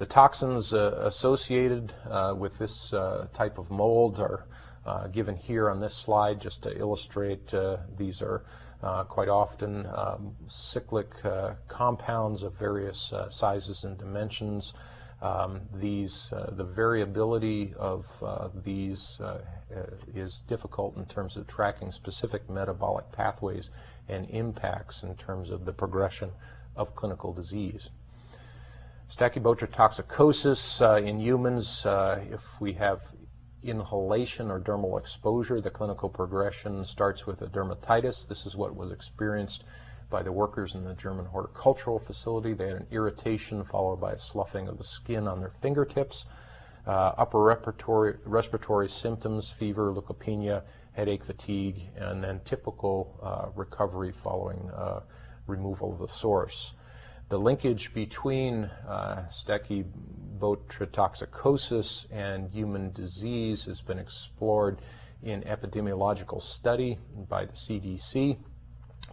The 0.00 0.06
toxins 0.06 0.72
uh, 0.72 1.02
associated 1.02 1.92
uh, 2.08 2.34
with 2.34 2.56
this 2.56 2.90
uh, 2.94 3.26
type 3.34 3.58
of 3.58 3.70
mold 3.70 4.18
are 4.18 4.46
uh, 4.86 5.08
given 5.08 5.36
here 5.36 5.68
on 5.68 5.78
this 5.78 5.92
slide 5.92 6.40
just 6.40 6.62
to 6.62 6.74
illustrate 6.74 7.52
uh, 7.52 7.76
these 7.98 8.22
are 8.22 8.46
uh, 8.82 9.04
quite 9.04 9.28
often 9.28 9.84
um, 9.94 10.34
cyclic 10.46 11.10
compounds 11.68 12.42
of 12.42 12.54
various 12.54 13.12
sizes 13.28 13.84
and 13.84 13.98
dimensions. 13.98 14.72
Um, 15.20 15.60
these, 15.74 16.32
the 16.52 16.64
variability 16.64 17.74
of 17.76 18.10
these 18.64 19.20
is 20.14 20.40
difficult 20.48 20.96
in 20.96 21.04
terms 21.04 21.36
of 21.36 21.46
tracking 21.46 21.92
specific 21.92 22.48
metabolic 22.48 23.12
pathways 23.12 23.68
and 24.08 24.30
impacts 24.30 25.02
in 25.02 25.14
terms 25.16 25.50
of 25.50 25.66
the 25.66 25.74
progression 25.74 26.30
of 26.80 26.94
clinical 26.94 27.32
disease. 27.32 27.90
Stachybotryotoxicosis 29.10 30.80
uh, 30.80 30.96
in 30.96 31.20
humans, 31.20 31.84
uh, 31.84 32.20
if 32.30 32.60
we 32.60 32.72
have 32.72 33.02
inhalation 33.62 34.50
or 34.50 34.60
dermal 34.60 34.98
exposure. 34.98 35.60
The 35.60 35.70
clinical 35.70 36.08
progression 36.08 36.84
starts 36.84 37.26
with 37.26 37.42
a 37.42 37.46
dermatitis. 37.46 38.26
This 38.26 38.46
is 38.46 38.56
what 38.56 38.74
was 38.74 38.90
experienced 38.90 39.64
by 40.08 40.22
the 40.22 40.32
workers 40.32 40.74
in 40.74 40.84
the 40.84 40.94
German 40.94 41.26
horticultural 41.26 41.98
facility. 41.98 42.52
They 42.54 42.68
had 42.68 42.76
an 42.76 42.86
irritation 42.90 43.62
followed 43.64 44.00
by 44.00 44.12
a 44.12 44.18
sloughing 44.18 44.68
of 44.68 44.78
the 44.78 44.84
skin 44.84 45.28
on 45.28 45.40
their 45.40 45.52
fingertips. 45.60 46.26
Uh, 46.86 47.12
upper 47.18 47.40
respiratory, 47.40 48.16
respiratory 48.24 48.88
symptoms, 48.88 49.50
fever, 49.50 49.92
leukopenia, 49.92 50.62
headache, 50.92 51.22
fatigue, 51.22 51.82
and 51.96 52.24
then 52.24 52.40
typical 52.44 53.18
uh, 53.22 53.50
recovery 53.54 54.10
following 54.10 54.70
uh, 54.70 55.00
removal 55.50 55.92
of 55.92 55.98
the 55.98 56.08
source. 56.08 56.72
The 57.28 57.38
linkage 57.38 57.92
between 57.94 58.64
uh, 58.88 59.26
stachybotryotoxicosis 59.30 62.06
and 62.10 62.50
human 62.50 62.90
disease 62.92 63.64
has 63.64 63.80
been 63.80 63.98
explored 63.98 64.80
in 65.22 65.42
epidemiological 65.42 66.42
study 66.42 66.98
by 67.28 67.44
the 67.44 67.52
CDC. 67.52 68.38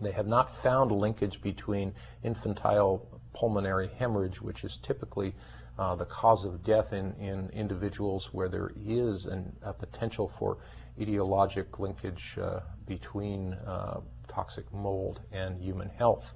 They 0.01 0.11
have 0.11 0.27
not 0.27 0.55
found 0.63 0.91
a 0.91 0.95
linkage 0.95 1.41
between 1.41 1.93
infantile 2.23 3.07
pulmonary 3.33 3.89
hemorrhage, 3.99 4.41
which 4.41 4.63
is 4.63 4.77
typically 4.77 5.35
uh, 5.77 5.95
the 5.95 6.05
cause 6.05 6.43
of 6.43 6.63
death 6.63 6.93
in, 6.93 7.13
in 7.19 7.49
individuals 7.51 8.33
where 8.33 8.49
there 8.49 8.71
is 8.75 9.25
an, 9.25 9.55
a 9.61 9.73
potential 9.73 10.31
for 10.39 10.57
etiologic 10.99 11.79
linkage 11.79 12.37
uh, 12.41 12.61
between 12.87 13.53
uh, 13.53 13.99
toxic 14.27 14.71
mold 14.73 15.21
and 15.31 15.61
human 15.61 15.89
health. 15.89 16.35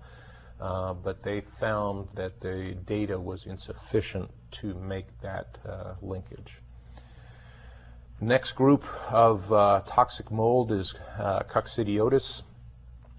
Uh, 0.61 0.93
but 0.93 1.23
they 1.23 1.41
found 1.41 2.07
that 2.13 2.39
the 2.39 2.75
data 2.85 3.19
was 3.19 3.47
insufficient 3.47 4.29
to 4.51 4.75
make 4.75 5.07
that 5.21 5.57
uh, 5.67 5.95
linkage. 6.03 6.57
Next 8.19 8.51
group 8.51 8.85
of 9.11 9.51
uh, 9.51 9.81
toxic 9.87 10.29
mold 10.29 10.71
is 10.71 10.93
uh, 11.17 11.39
Coccidioides. 11.49 12.43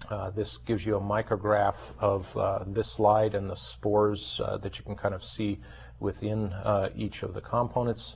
Uh, 0.09 0.29
this 0.29 0.55
gives 0.57 0.85
you 0.85 0.95
a 0.95 1.01
micrograph 1.01 1.75
of 1.99 2.35
uh, 2.37 2.59
this 2.65 2.89
slide 2.89 3.35
and 3.35 3.49
the 3.49 3.55
spores 3.55 4.39
that 4.61 4.77
you 4.77 4.85
can 4.85 4.95
kind 4.95 5.13
of 5.13 5.21
see 5.21 5.59
within 5.99 6.53
each 6.95 7.23
of 7.23 7.33
the 7.33 7.41
components. 7.41 8.15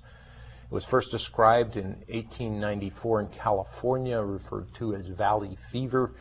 It 0.70 0.74
was 0.74 0.84
first 0.86 1.12
described 1.12 1.78
in 1.78 1.92
1894 2.08 3.22
in 3.22 3.28
California, 3.28 4.22
referred 4.22 4.74
to 4.76 4.96
as 4.96 5.08
valley 5.08 5.58
fever. 5.72 6.14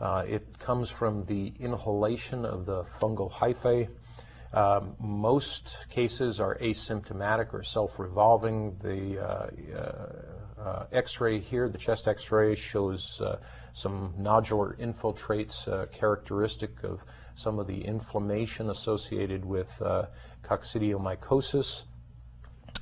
Uh, 0.00 0.24
it 0.26 0.58
comes 0.58 0.90
from 0.90 1.24
the 1.26 1.52
inhalation 1.60 2.44
of 2.44 2.66
the 2.66 2.82
fungal 2.84 3.30
hyphae. 3.30 3.88
Um, 4.52 4.94
most 5.00 5.76
cases 5.90 6.38
are 6.38 6.56
asymptomatic 6.58 7.52
or 7.52 7.62
self-revolving. 7.62 8.76
The 8.80 9.18
uh, 9.18 9.50
uh, 9.76 10.60
uh 10.60 10.86
X-ray 10.92 11.40
here, 11.40 11.68
the 11.68 11.78
chest 11.78 12.06
X-ray, 12.06 12.54
shows 12.54 13.20
uh, 13.20 13.38
some 13.72 14.14
nodular 14.16 14.78
infiltrates 14.78 15.66
uh, 15.66 15.86
characteristic 15.86 16.84
of 16.84 17.00
some 17.34 17.58
of 17.58 17.66
the 17.66 17.84
inflammation 17.84 18.70
associated 18.70 19.44
with 19.44 19.82
coccidiomycosis. 20.44 21.84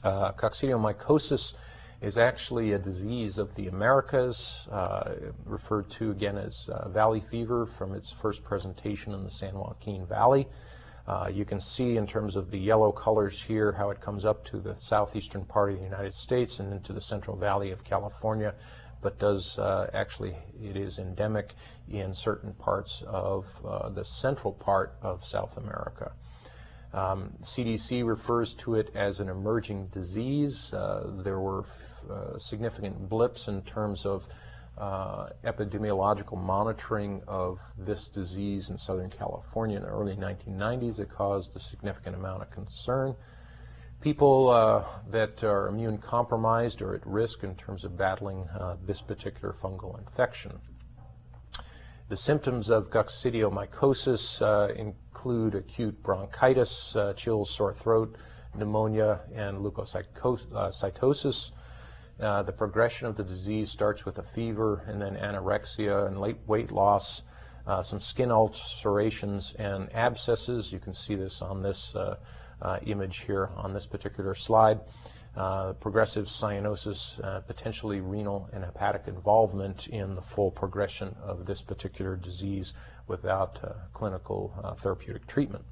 coccidiomycosis 0.05 1.55
is 2.03 2.19
actually 2.19 2.73
a 2.73 2.79
disease 2.79 3.39
of 3.39 3.55
the 3.55 3.69
Americas, 3.69 4.67
uh, 4.73 5.13
referred 5.45 5.89
to 5.89 6.11
again 6.11 6.37
as 6.37 6.69
uh, 6.69 6.89
valley 6.89 7.21
fever 7.21 7.65
from 7.65 7.95
its 7.95 8.11
first 8.11 8.43
presentation 8.43 9.15
in 9.15 9.23
the 9.23 9.31
San 9.31 9.55
Joaquin 9.55 10.05
Valley. 10.05 10.49
Uh, 11.07 11.29
you 11.33 11.45
can 11.45 11.61
see 11.61 11.97
in 11.97 12.07
terms 12.07 12.35
of 12.35 12.51
the 12.51 12.59
yellow 12.59 12.91
colors 12.91 13.41
here 13.41 13.73
how 13.73 13.91
it 13.91 14.01
comes 14.01 14.25
up 14.25 14.45
to 14.45 14.59
the 14.59 14.75
southeastern 14.77 15.45
part 15.45 15.71
of 15.71 15.79
the 15.79 15.85
United 15.85 16.13
States 16.13 16.59
and 16.59 16.73
into 16.73 16.93
the 16.93 17.01
Central 17.01 17.37
Valley 17.37 17.71
of 17.71 17.85
California, 17.85 18.53
but 19.01 19.19
does 19.21 19.59
uh, 19.59 19.89
actually, 19.95 20.35
it 20.61 20.77
is 20.77 20.99
endemic 20.99 21.55
in 21.89 22.13
certain 22.15 22.53
parts 22.55 23.03
of 23.07 23.47
uh, 23.65 23.89
the 23.91 24.05
central 24.05 24.53
part 24.53 24.95
of 25.03 25.25
South 25.25 25.57
America. 25.57 26.13
Um, 26.95 27.33
CDC 27.43 28.07
refers 28.07 28.55
to 28.55 28.75
it 28.75 28.91
as 28.95 29.21
an 29.21 29.29
emerging 29.29 29.87
disease. 29.87 30.73
Uh, 30.73 31.11
there 31.25 31.41
were 31.41 31.65
uh, 32.11 32.39
significant 32.39 33.09
blips 33.09 33.49
in 33.49 33.63
terms 33.63 34.05
of 34.05 34.29
uh, 34.77 35.29
epidemiological 35.45 36.43
monitoring 36.43 37.23
of 37.27 37.61
this 37.79 38.09
disease 38.09 38.71
in 38.71 38.79
Southern 38.79 39.11
California 39.11 39.77
in 39.77 39.83
the 39.83 39.89
early 39.89 40.17
1990s. 40.17 40.99
It 40.99 41.11
caused 41.11 41.55
a 41.57 41.61
significant 41.61 42.17
amount 42.17 42.43
of 42.43 42.51
concern. 42.51 43.15
People 44.01 44.51
uh, 44.51 44.85
that 45.11 45.45
are 45.45 45.69
immune 45.69 45.99
compromised 45.99 46.83
are 46.83 46.95
at 46.95 47.07
risk 47.07 47.45
in 47.45 47.55
terms 47.55 47.85
of 47.85 47.97
battling 47.97 48.49
uh, 48.59 48.77
this 48.85 49.01
particular 49.01 49.55
fungal 49.55 49.99
infection. 49.99 50.59
The 52.13 52.19
symptoms 52.19 52.69
of 52.69 52.91
coccidiomycosis 52.91 54.43
uh, 54.43 54.75
include 54.75 55.55
acute 55.55 56.03
bronchitis, 56.03 56.95
uh, 56.95 57.15
chills, 57.15 57.49
sore 57.49 57.73
throat, 57.73 58.17
pneumonia, 58.55 59.21
and 59.35 59.57
leukocytosis. 59.65 61.51
Uh, 62.21 62.43
the 62.43 62.53
progression 62.53 63.07
of 63.07 63.17
the 63.17 63.25
disease 63.25 63.71
starts 63.71 64.05
with 64.05 64.19
a 64.19 64.23
fever 64.23 64.85
and 64.89 65.01
then 65.01 65.17
anorexia 65.17 66.07
and 66.07 66.21
late 66.21 66.37
weight 66.47 66.71
loss, 66.71 67.23
uh, 67.67 67.83
some 67.83 67.99
skin 67.99 68.31
ulcerations 68.31 69.55
and 69.59 69.89
abscesses. 69.95 70.71
You 70.71 70.81
can 70.81 70.93
see 70.93 71.15
this 71.15 71.41
on 71.41 71.63
this 71.63 71.97
uh, 71.97 72.17
uh, 72.61 72.79
image 72.85 73.21
here 73.21 73.49
on 73.57 73.73
this 73.73 73.87
particular 73.87 74.35
slide. 74.35 74.81
Uh, 75.37 75.73
progressive 75.75 76.27
cyanosis, 76.27 77.23
uh, 77.25 77.41
potentially 77.41 78.01
renal 78.01 78.51
and 78.53 78.65
hepatic 78.65 79.05
involvement 79.07 79.87
in 79.89 80.15
the 80.15 80.21
full 80.21 80.51
progression 80.51 81.17
of 81.23 81.47
this 81.47 81.63
particular 81.63 82.17
disease 82.17 82.75
without 83.07 83.59
uh, 83.65 83.73
clinical 83.95 84.53
uh, 84.63 84.75
therapeutic 84.75 85.27
treatment. 85.27 85.65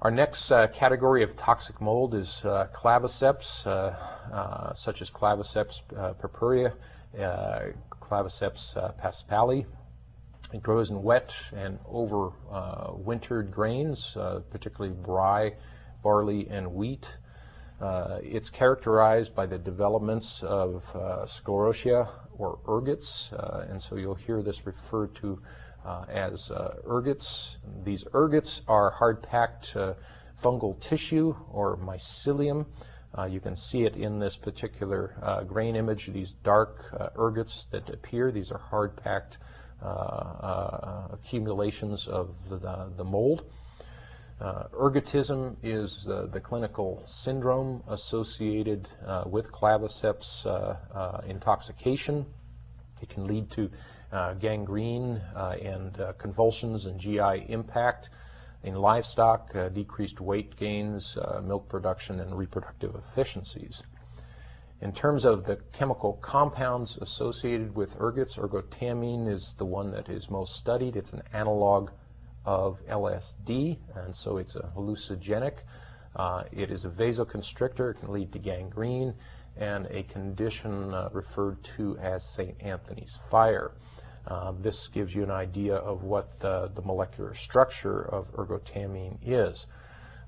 Our 0.00 0.10
next 0.10 0.50
uh, 0.50 0.68
category 0.68 1.22
of 1.22 1.36
toxic 1.36 1.80
mold 1.80 2.14
is 2.14 2.40
uh, 2.44 2.68
claviceps, 2.74 3.64
such 4.74 5.02
as 5.02 5.10
claviceps 5.10 5.82
purpurea, 6.18 6.72
claviceps 8.00 8.74
paspali. 9.00 9.66
It 10.52 10.62
grows 10.62 10.90
in 10.90 11.02
wet 11.02 11.32
and 11.54 11.78
over 11.88 12.32
wintered 12.94 13.52
grains, 13.52 14.16
particularly 14.50 14.96
rye, 15.06 15.54
barley, 16.02 16.48
and 16.48 16.74
wheat. 16.74 17.06
It's 18.22 18.50
characterized 18.50 19.34
by 19.34 19.46
the 19.46 19.58
developments 19.58 20.42
of 20.42 20.84
sclerotia 21.26 22.08
or 22.38 22.58
ergots, 22.66 23.32
and 23.70 23.80
so 23.80 23.96
you'll 23.96 24.14
hear 24.14 24.42
this 24.42 24.66
referred 24.66 25.14
to 25.16 25.38
uh, 25.84 26.04
as 26.08 26.50
uh, 26.50 26.76
ergots. 26.86 27.56
These 27.84 28.04
ergots 28.04 28.62
are 28.68 28.90
hard-packed 28.90 29.76
uh, 29.76 29.94
fungal 30.42 30.78
tissue 30.80 31.34
or 31.50 31.76
mycelium. 31.76 32.66
Uh, 33.18 33.24
you 33.24 33.40
can 33.40 33.56
see 33.56 33.84
it 33.84 33.96
in 33.96 34.18
this 34.18 34.36
particular 34.36 35.14
uh, 35.22 35.42
grain 35.42 35.76
image, 35.76 36.06
these 36.12 36.32
dark 36.44 36.84
uh, 36.98 37.10
ergots 37.16 37.68
that 37.70 37.88
appear. 37.90 38.30
These 38.32 38.50
are 38.50 38.58
hard-packed 38.58 39.38
accumulations 41.12 42.06
of 42.06 42.36
the, 42.48 42.88
the 42.96 43.04
mold. 43.04 43.44
Ergotism 44.42 45.56
is 45.62 46.04
the 46.04 46.40
clinical 46.42 47.02
syndrome 47.06 47.82
associated 47.88 48.88
with 49.26 49.52
claviceps 49.52 50.46
intoxication. 51.26 52.26
It 53.00 53.08
can 53.08 53.26
lead 53.26 53.50
to 53.52 53.70
uh, 54.12 54.34
gangrene 54.34 55.20
uh, 55.34 55.56
and 55.62 55.98
uh, 56.00 56.12
convulsions 56.18 56.86
and 56.86 57.00
GI 57.00 57.46
impact. 57.48 58.10
In 58.62 58.74
livestock, 58.74 59.54
uh, 59.56 59.70
decreased 59.70 60.20
weight 60.20 60.54
gains, 60.56 61.16
uh, 61.16 61.40
milk 61.42 61.68
production, 61.68 62.20
and 62.20 62.36
reproductive 62.36 62.94
efficiencies. 62.94 63.82
In 64.80 64.92
terms 64.92 65.24
of 65.24 65.44
the 65.44 65.56
chemical 65.72 66.14
compounds 66.14 66.98
associated 67.00 67.74
with 67.74 67.98
ergots, 67.98 68.38
ergotamine 68.38 69.28
is 69.28 69.54
the 69.54 69.64
one 69.64 69.90
that 69.92 70.08
is 70.08 70.30
most 70.30 70.56
studied. 70.56 70.96
It's 70.96 71.12
an 71.12 71.22
analog 71.32 71.90
of 72.44 72.84
LSD, 72.86 73.78
and 73.94 74.14
so 74.14 74.38
it's 74.38 74.56
a 74.56 74.72
hallucinogenic. 74.76 75.58
Uh, 76.16 76.44
it 76.52 76.70
is 76.70 76.84
a 76.84 76.90
vasoconstrictor. 76.90 77.92
It 77.92 78.00
can 78.00 78.12
lead 78.12 78.32
to 78.32 78.38
gangrene 78.38 79.14
and 79.56 79.86
a 79.90 80.02
condition 80.04 80.94
uh, 80.94 81.08
referred 81.12 81.62
to 81.62 81.96
as 81.98 82.24
St. 82.24 82.54
Anthony's 82.60 83.18
fire. 83.30 83.72
Uh, 84.26 84.52
this 84.60 84.86
gives 84.88 85.14
you 85.14 85.22
an 85.22 85.30
idea 85.30 85.74
of 85.74 86.04
what 86.04 86.38
the, 86.40 86.70
the 86.74 86.82
molecular 86.82 87.34
structure 87.34 88.02
of 88.02 88.32
ergotamine 88.34 89.18
is. 89.24 89.66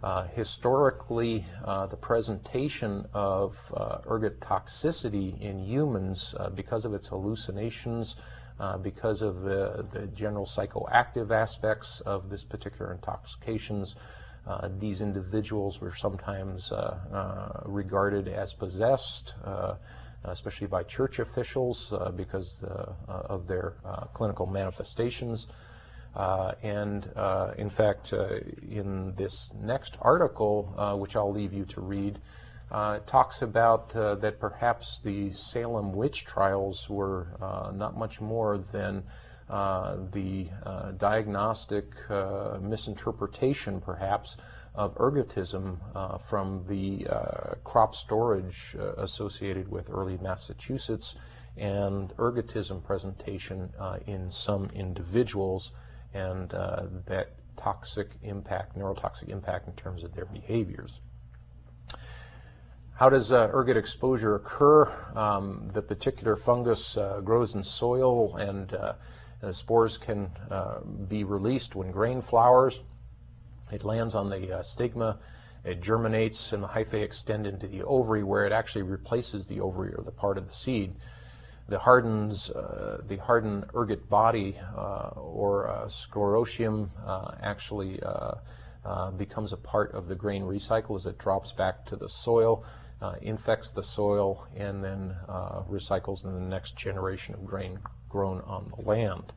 Uh, 0.03 0.27
historically, 0.35 1.47
uh, 1.65 1.87
the 1.87 1.97
presentation 1.97 3.07
of 3.15 3.59
uh, 3.75 3.99
ergot 4.07 4.39
toxicity 4.41 5.41
in 5.41 5.59
humans, 5.59 6.35
because 6.55 6.85
of 6.85 6.93
its 6.93 7.07
hallucinations, 7.07 8.17
uh, 8.61 8.79
because 8.79 9.23
of 9.23 9.43
the, 9.43 9.87
the, 9.93 10.07
general 10.09 10.47
psychoactive 10.47 11.31
aspects 11.31 12.01
of 12.01 12.31
this 12.31 12.45
particular 12.45 12.93
intoxications, 12.93 13.97
uh, 14.47 14.69
these 14.79 15.01
individuals 15.01 15.81
were 15.81 15.95
sometimes 15.95 16.71
uh, 16.71 16.99
uh, 17.13 17.63
regarded 17.65 18.29
as 18.29 18.53
possessed 18.53 19.35
especially 20.25 20.67
by 20.67 20.83
church 20.83 21.19
officials 21.19 21.93
uh, 21.93 22.11
because 22.11 22.63
uh, 22.63 22.93
uh, 23.09 23.13
of 23.27 23.47
their 23.47 23.75
clinical 24.13 24.47
manifestations. 24.47 25.47
and 26.63 27.09
in 27.59 27.69
fact, 27.69 28.13
in 28.13 29.15
this 29.17 29.51
next 29.61 29.97
article, 30.01 30.97
which 30.99 31.17
I'll 31.17 31.33
leave 31.33 31.53
you 31.53 31.65
to 31.67 31.81
read, 31.81 32.19
uh, 32.75 32.99
talks 33.07 33.43
about 33.43 33.95
uh, 33.95 34.17
that 34.17 34.41
perhaps 34.41 35.01
the 35.05 35.33
Salem 35.33 35.93
witch 35.93 36.25
trials 36.25 36.91
were 36.91 37.29
uh, 37.41 37.71
not 37.73 37.97
much 37.97 38.21
more 38.21 38.59
than 38.59 39.03
the 39.49 40.49
diagnostic 40.99 41.93
misinterpretation, 42.61 43.81
perhaps, 43.81 44.37
of 44.75 44.95
ergotism 44.97 45.79
uh, 45.95 46.19
from 46.19 46.65
the 46.69 47.07
uh, 47.09 47.55
crop 47.63 47.95
storage 47.95 48.75
uh, 48.79 48.95
associated 48.95 49.71
with 49.71 49.89
early 49.89 50.19
Massachusetts 50.21 51.15
and 51.57 52.15
ergotism 52.17 52.83
presentation 52.83 53.73
uh, 53.79 53.99
in 54.07 54.31
some 54.31 54.69
individuals 54.75 55.71
and 56.13 56.53
uh, 56.55 56.87
that 57.07 57.35
toxic 57.57 58.11
impact, 58.23 58.77
neurotoxic 58.77 59.29
impact 59.29 59.69
in 59.69 59.75
terms 59.75 60.03
of 60.03 60.13
their 60.15 60.27
behaviors. 60.27 61.01
How 62.97 63.09
does 63.09 63.33
uh, 63.33 63.51
ergot 63.53 63.77
exposure 63.77 64.37
occur? 64.37 64.85
Um, 65.17 65.69
the 65.73 65.83
particular 65.83 66.37
fungus 66.37 66.97
grows 67.25 67.57
in 67.57 67.65
soil 67.65 68.37
and 68.37 68.73
spores 69.53 69.99
can 69.99 70.31
be 71.09 71.25
released 71.25 71.75
when 71.75 71.91
grain 71.91 72.23
flowers. 72.23 72.83
It 73.73 73.85
lands 73.85 74.15
on 74.15 74.31
the 74.31 74.59
uh, 74.59 74.63
stigma, 74.63 75.19
it 75.65 75.81
germinates, 75.81 76.53
and 76.53 76.63
the 76.63 76.69
hyphae 76.69 77.03
extend 77.03 77.49
into 77.49 77.67
the 77.67 77.83
ovary 77.83 78.23
where 78.23 78.47
it 78.47 78.53
actually 78.53 78.83
replaces 78.83 79.47
the 79.49 79.59
ovary 79.59 79.93
or 79.95 80.05
the 80.05 80.13
part 80.13 80.39
of 80.39 80.47
the 80.47 80.55
seed. 80.55 80.95
The 81.69 81.79
hardens, 81.81 82.51
uh, 82.51 83.01
the 83.09 83.17
hardened 83.17 83.65
ergot 83.75 84.09
body 84.09 84.57
uh, 84.77 85.09
or 85.17 85.69
uh, 85.69 85.87
sclerotium 85.87 86.91
uh, 87.05 87.33
actually 87.43 88.01
uh, 88.03 89.11
becomes 89.13 89.53
a 89.53 89.57
part 89.57 89.93
of 89.93 90.07
the 90.07 90.15
grain 90.15 90.43
recycle 90.43 90.95
as 90.95 91.07
it 91.07 91.19
drops 91.19 91.51
back 91.51 91.87
to 91.87 91.97
the 91.97 92.09
soil, 92.09 92.65
infects 93.21 93.71
the 93.71 93.83
soil, 93.83 94.47
and 94.57 94.83
then 94.83 95.15
recycles 95.71 96.25
in 96.25 96.33
the 96.33 96.41
next 96.41 96.77
generation 96.77 97.35
of 97.35 97.45
grain 97.45 97.79
grown 98.09 98.41
on 98.43 98.73
the 98.77 98.85
land. 98.85 99.33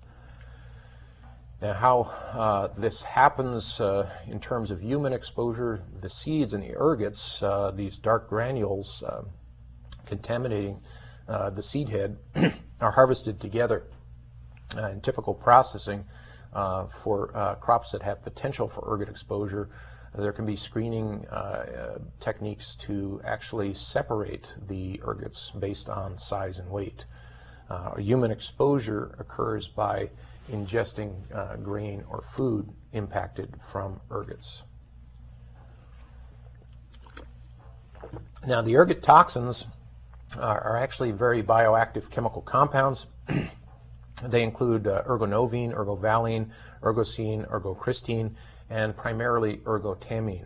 Now, 1.60 1.74
how 1.74 2.02
uh, 2.38 2.68
this 2.78 3.02
happens 3.02 3.82
uh, 3.82 4.08
in 4.28 4.40
terms 4.40 4.70
of 4.70 4.80
human 4.80 5.12
exposure, 5.12 5.82
the 6.02 6.10
seeds 6.10 6.54
and 6.54 6.64
the 6.64 6.76
ergots, 6.76 7.42
uh, 7.42 7.72
these 7.72 7.98
dark 7.98 8.30
granules 8.30 9.02
uh, 9.02 9.24
contaminating 10.06 10.80
uh, 11.28 11.50
the 11.50 11.64
seed 11.64 11.90
head, 11.90 12.18
are 12.80 12.92
harvested 12.92 13.40
together 13.40 13.88
uh, 14.78 14.90
in 14.90 15.02
typical 15.02 15.34
processing 15.34 16.06
for 17.02 17.58
crops 17.60 17.92
that 17.92 18.04
have 18.04 18.24
potential 18.24 18.68
for 18.68 18.84
ergot 18.88 19.10
exposure. 19.10 19.70
There 20.16 20.32
can 20.32 20.46
be 20.46 20.56
screening 20.56 21.26
techniques 22.20 22.76
to 22.76 23.22
actually 23.24 23.74
separate 23.74 24.48
the 24.68 25.00
ergots 25.04 25.58
based 25.60 25.90
on 25.90 26.18
size 26.18 26.60
and 26.60 26.70
weight. 26.70 27.06
human 27.98 28.32
exposure 28.32 29.16
occurs 29.20 29.68
by 29.68 30.10
ingesting 30.52 31.14
uh, 31.34 31.58
grain 31.58 32.04
or 32.10 32.22
food 32.22 32.70
impacted 32.94 33.54
from 33.62 34.00
ergots. 34.10 34.62
Now, 38.46 38.62
the 38.62 38.76
ergot 38.76 39.04
toxins 39.04 39.66
are, 40.40 40.62
are 40.62 40.78
actually 40.78 41.12
very 41.12 41.44
bioactive 41.44 42.10
chemical 42.10 42.42
compounds. 42.42 43.08
they 44.24 44.44
include 44.44 44.88
uh, 44.88 45.04
ergonovine, 45.04 45.74
ergovaline, 45.76 46.50
ergocene, 46.82 47.50
ergocristine, 47.50 48.34
and 48.70 48.96
primarily 48.96 49.58
ergotamine. 49.58 50.46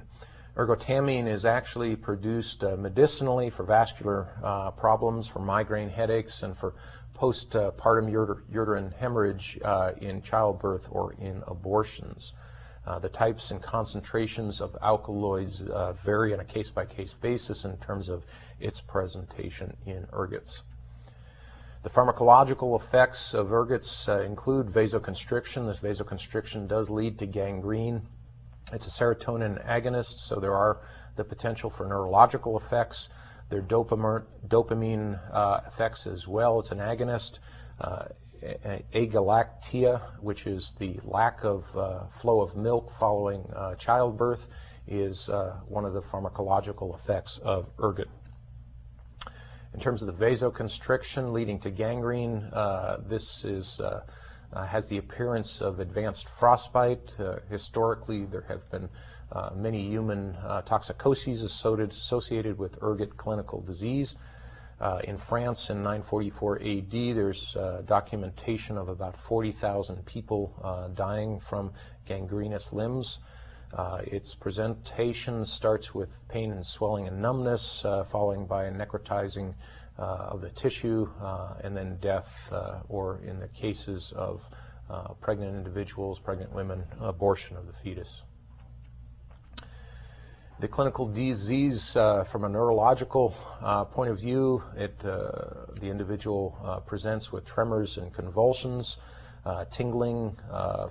Ergotamine 0.56 1.28
is 1.28 1.46
actually 1.46 1.96
produced 1.96 2.64
uh, 2.64 2.76
medicinally 2.76 3.50
for 3.50 3.64
vascular 3.64 4.30
uh, 4.44 4.72
problems, 4.72 5.28
for 5.28 5.40
migraine 5.40 5.90
headaches, 5.90 6.44
and 6.44 6.56
for 6.56 6.74
postpartum 7.16 8.10
uterine 8.52 8.94
hemorrhage 9.00 9.60
uh, 9.64 9.92
in 10.02 10.22
childbirth 10.22 10.88
or 10.92 11.14
in 11.14 11.44
abortions. 11.48 12.34
Uh, 12.86 12.98
the 12.98 13.10
types 13.10 13.52
and 13.52 13.62
concentrations 13.62 14.60
of 14.60 14.76
alkaloids 14.82 15.62
uh, 15.62 15.94
vary 15.94 16.34
on 16.34 16.40
a 16.40 16.46
case-by-case 16.46 17.14
basis 17.14 17.64
in 17.64 17.78
terms 17.78 18.10
of 18.10 18.26
its 18.60 18.82
presentation 18.82 19.76
in 19.86 20.04
ergots. 20.08 20.62
The 21.84 21.90
pharmacological 21.90 22.80
effects 22.80 23.34
of 23.34 23.48
ergots 23.48 24.08
uh, 24.08 24.22
include 24.22 24.68
vasoconstriction. 24.68 25.66
This 25.66 25.80
vasoconstriction 25.80 26.68
does 26.68 26.92
lead 26.92 27.18
to 27.20 27.26
gangrene. 27.26 28.04
It's 28.72 28.86
a 28.86 28.92
serotonin 28.92 29.66
agonist, 29.68 30.20
so 30.20 30.36
there 30.36 30.54
are 30.54 30.82
the 31.16 31.24
potential 31.24 31.72
for 31.72 31.88
neurological 31.88 32.56
effects. 32.56 33.10
There 33.50 33.60
are 33.60 34.24
dopamine 34.48 35.20
uh, 35.34 35.62
effects 35.66 36.06
as 36.06 36.28
well. 36.28 36.60
It's 36.60 36.70
an 36.70 36.78
agonist. 36.78 37.40
Uh, 37.80 38.06
agalactia, 38.94 40.02
which 40.20 40.46
is 40.46 40.76
the 40.78 41.00
lack 41.04 41.44
of 41.44 41.76
uh, 41.76 42.06
flow 42.08 42.42
of 42.42 42.56
milk 42.56 42.92
following 42.92 43.44
uh, 43.56 43.74
childbirth, 43.76 44.48
is 44.88 45.30
uh, 45.30 45.56
one 45.68 45.86
of 45.86 45.94
the 45.94 46.02
pharmacological 46.02 46.94
effects 46.94 47.40
of 47.40 47.70
ergot. 47.80 48.08
In 49.74 49.80
terms 49.80 50.02
of 50.02 50.08
the 50.08 50.26
vasoconstriction 50.26 51.32
leading 51.32 51.60
to 51.60 51.70
gangrene, 51.70 52.44
uh, 52.52 52.98
this 53.08 53.46
is, 53.46 53.80
uh, 53.80 54.04
uh, 54.52 54.66
has 54.66 54.90
the 54.90 54.98
appearance 54.98 55.62
of 55.62 55.80
advanced 55.80 56.28
frostbite. 56.28 57.16
Uh, 57.18 57.38
historically, 57.50 58.26
there 58.26 58.44
have 58.50 58.70
been 58.70 58.90
uh, 59.32 59.52
many 59.56 59.88
human 59.88 60.36
uh, 60.44 60.62
toxicoses 60.64 61.42
associated 61.44 62.58
with 62.58 62.78
ergot 62.82 63.16
clinical 63.16 63.62
disease. 63.62 64.16
in 65.06 65.16
France 65.16 65.70
in 65.70 65.78
944 65.78 66.62
AD, 66.62 66.92
there's 66.92 67.56
documentation 67.86 68.78
of 68.78 68.90
about 68.90 69.16
40,000 69.16 70.06
people 70.06 70.52
dying 70.96 71.40
from 71.40 71.72
gangrenous 72.06 72.74
limbs. 72.74 73.20
Uh, 73.74 74.02
its 74.06 74.36
presentation 74.36 75.46
starts 75.46 75.96
with 75.96 76.20
pain 76.28 76.52
and 76.52 76.66
swelling 76.66 77.08
and 77.08 77.22
numbness, 77.22 77.86
uh, 77.86 78.04
following 78.04 78.46
by 78.46 78.66
a 78.66 78.72
necrotizing 78.72 79.54
uh, 79.98 80.30
of 80.32 80.42
the 80.42 80.50
tissue, 80.50 81.10
uh, 81.22 81.54
and 81.64 81.76
then 81.76 81.98
death, 82.02 82.50
uh, 82.52 82.80
or 82.90 83.22
in 83.26 83.40
the 83.40 83.48
cases 83.50 84.12
of 84.16 84.50
uh, 84.90 85.10
pregnant 85.22 85.56
individuals, 85.56 86.20
pregnant 86.20 86.52
women, 86.52 86.84
abortion 87.00 87.56
of 87.56 87.66
the 87.66 87.74
fetus. 87.74 88.24
The 90.60 90.68
clinical 90.68 91.08
disease, 91.08 91.94
from 91.94 92.44
a 92.44 92.50
neurological 92.50 93.30
point 93.92 94.12
of 94.12 94.20
view, 94.20 94.62
it, 94.76 95.00
the 95.00 95.66
individual 95.82 96.84
presents 96.86 97.32
with 97.32 97.46
tremors 97.46 97.98
and 97.98 98.14
convulsions, 98.14 98.98
tingling, 99.72 100.38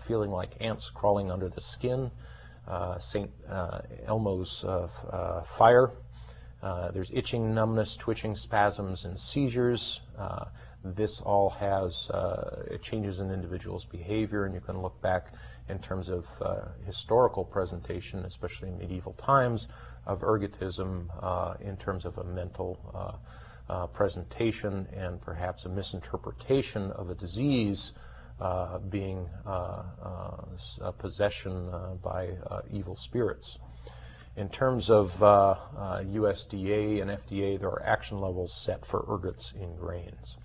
feeling 0.00 0.30
like 0.30 0.56
ants 0.60 0.90
crawling 0.90 1.30
under 1.30 1.48
the 1.48 1.60
skin. 1.60 2.10
Uh, 2.70 2.96
St. 3.00 3.28
Uh, 3.50 3.80
Elmo's 4.06 4.62
uh, 4.62 4.86
uh 5.10 5.42
fire. 5.42 5.90
Uh, 6.62 6.92
there's 6.92 7.10
itching, 7.12 7.52
numbness, 7.52 7.96
twitching, 7.96 8.36
spasms, 8.36 9.06
and 9.06 9.18
seizures. 9.18 10.02
Uh, 10.16 10.44
this 10.84 11.20
all 11.20 11.50
has 11.50 12.08
changes 12.80 13.18
in 13.18 13.30
individuals' 13.32 13.84
behavior, 13.84 14.44
and 14.44 14.54
you 14.54 14.60
can 14.60 14.80
look 14.80 15.00
back 15.02 15.32
in 15.68 15.78
terms 15.80 16.08
of 16.08 16.26
historical 16.86 17.44
presentation, 17.44 18.24
especially 18.24 18.68
in 18.68 18.78
medieval 18.78 19.14
times, 19.14 19.68
of 20.06 20.20
ergotism 20.20 21.08
in 21.60 21.76
terms 21.76 22.04
of 22.04 22.18
a 22.18 22.24
mental 22.24 22.78
presentation 23.92 24.86
and 24.94 25.20
perhaps 25.20 25.64
a 25.64 25.68
misinterpretation 25.68 26.92
of 26.92 27.10
a 27.10 27.14
disease 27.14 27.94
uh, 28.40 28.78
being 28.78 29.28
uh, 29.44 29.82
uh, 30.02 30.90
possession 30.92 31.70
by 32.02 32.30
evil 32.72 32.96
spirits. 32.96 33.58
In 34.36 34.48
terms 34.48 34.88
of 34.88 35.12
USDA 35.18 37.02
and 37.02 37.10
FDA, 37.10 37.60
there 37.60 37.68
are 37.68 37.82
action 37.84 38.20
levels 38.20 38.54
set 38.54 38.86
for 38.86 39.02
ergots 39.02 39.54
in 39.54 39.76
grains. 39.76 40.38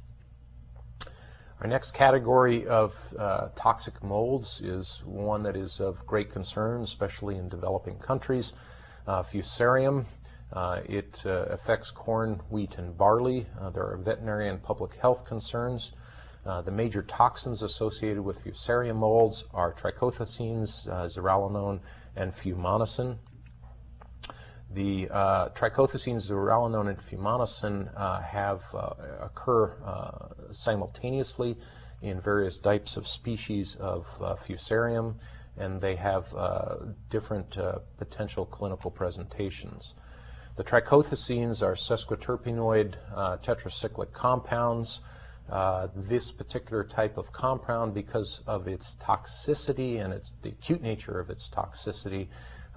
Our 1.62 1.67
next 1.67 1.91
category 1.91 2.67
of 2.67 2.97
uh, 3.17 3.47
toxic 3.55 4.03
molds 4.03 4.60
is 4.60 5.01
one 5.05 5.41
that 5.43 5.55
is 5.55 5.79
of 5.79 6.05
great 6.05 6.29
concern, 6.29 6.81
especially 6.81 7.38
in 7.38 7.47
developing 7.47 7.97
countries. 7.99 8.51
Uh, 9.08 9.23
fusarium, 9.23 10.05
uh, 10.51 10.81
it 10.84 11.21
affects 11.25 11.91
corn, 11.91 12.41
wheat, 12.49 12.75
and 12.77 12.97
barley. 12.97 13.45
there 13.73 13.86
are 13.86 13.97
veterinary 13.97 14.49
and 14.49 14.62
public 14.62 14.95
health 14.95 15.23
concerns. 15.23 15.93
Uh, 16.45 16.62
the 16.62 16.71
major 16.71 17.01
toxins 17.01 17.63
associated 17.63 18.21
with 18.21 18.43
fusarium 18.43 18.97
molds 18.97 19.45
are 19.53 19.73
trichothecenes, 19.73 20.88
uh, 20.88 21.08
zearalenone, 21.08 21.79
and 22.15 22.31
fumonisin. 22.31 23.17
The 24.71 25.10
uh, 25.10 25.49
trichothecenes, 25.49 26.29
zearalenone, 26.29 26.89
and 26.89 26.99
fumonisin 26.99 27.89
uh, 27.95 28.21
have 28.21 28.63
uh, 28.75 28.93
occur 29.21 29.73
simultaneously 30.51 31.58
in 32.01 32.21
various 32.21 32.58
types 32.60 32.97
of 32.97 33.08
species 33.08 33.75
of 33.79 34.05
fusarium, 34.45 35.15
and 35.58 35.81
they 35.81 35.95
have 35.95 36.34
different 37.10 37.58
potential 37.97 38.45
clinical 38.45 38.91
presentations. 38.91 39.93
The 40.58 40.63
trichothecenes 40.63 41.62
are 41.62 41.73
sesquiterpenoid 41.73 42.95
tetracyclic 43.41 44.12
compounds. 44.12 45.01
Uh, 45.49 45.88
this 45.95 46.31
particular 46.31 46.84
type 46.84 47.17
of 47.17 47.31
compound, 47.31 47.93
because 47.93 48.41
of 48.47 48.67
its 48.67 48.95
toxicity 48.95 50.03
and 50.03 50.12
its, 50.12 50.34
the 50.41 50.49
acute 50.49 50.81
nature 50.81 51.19
of 51.19 51.29
its 51.29 51.49
toxicity, 51.49 52.27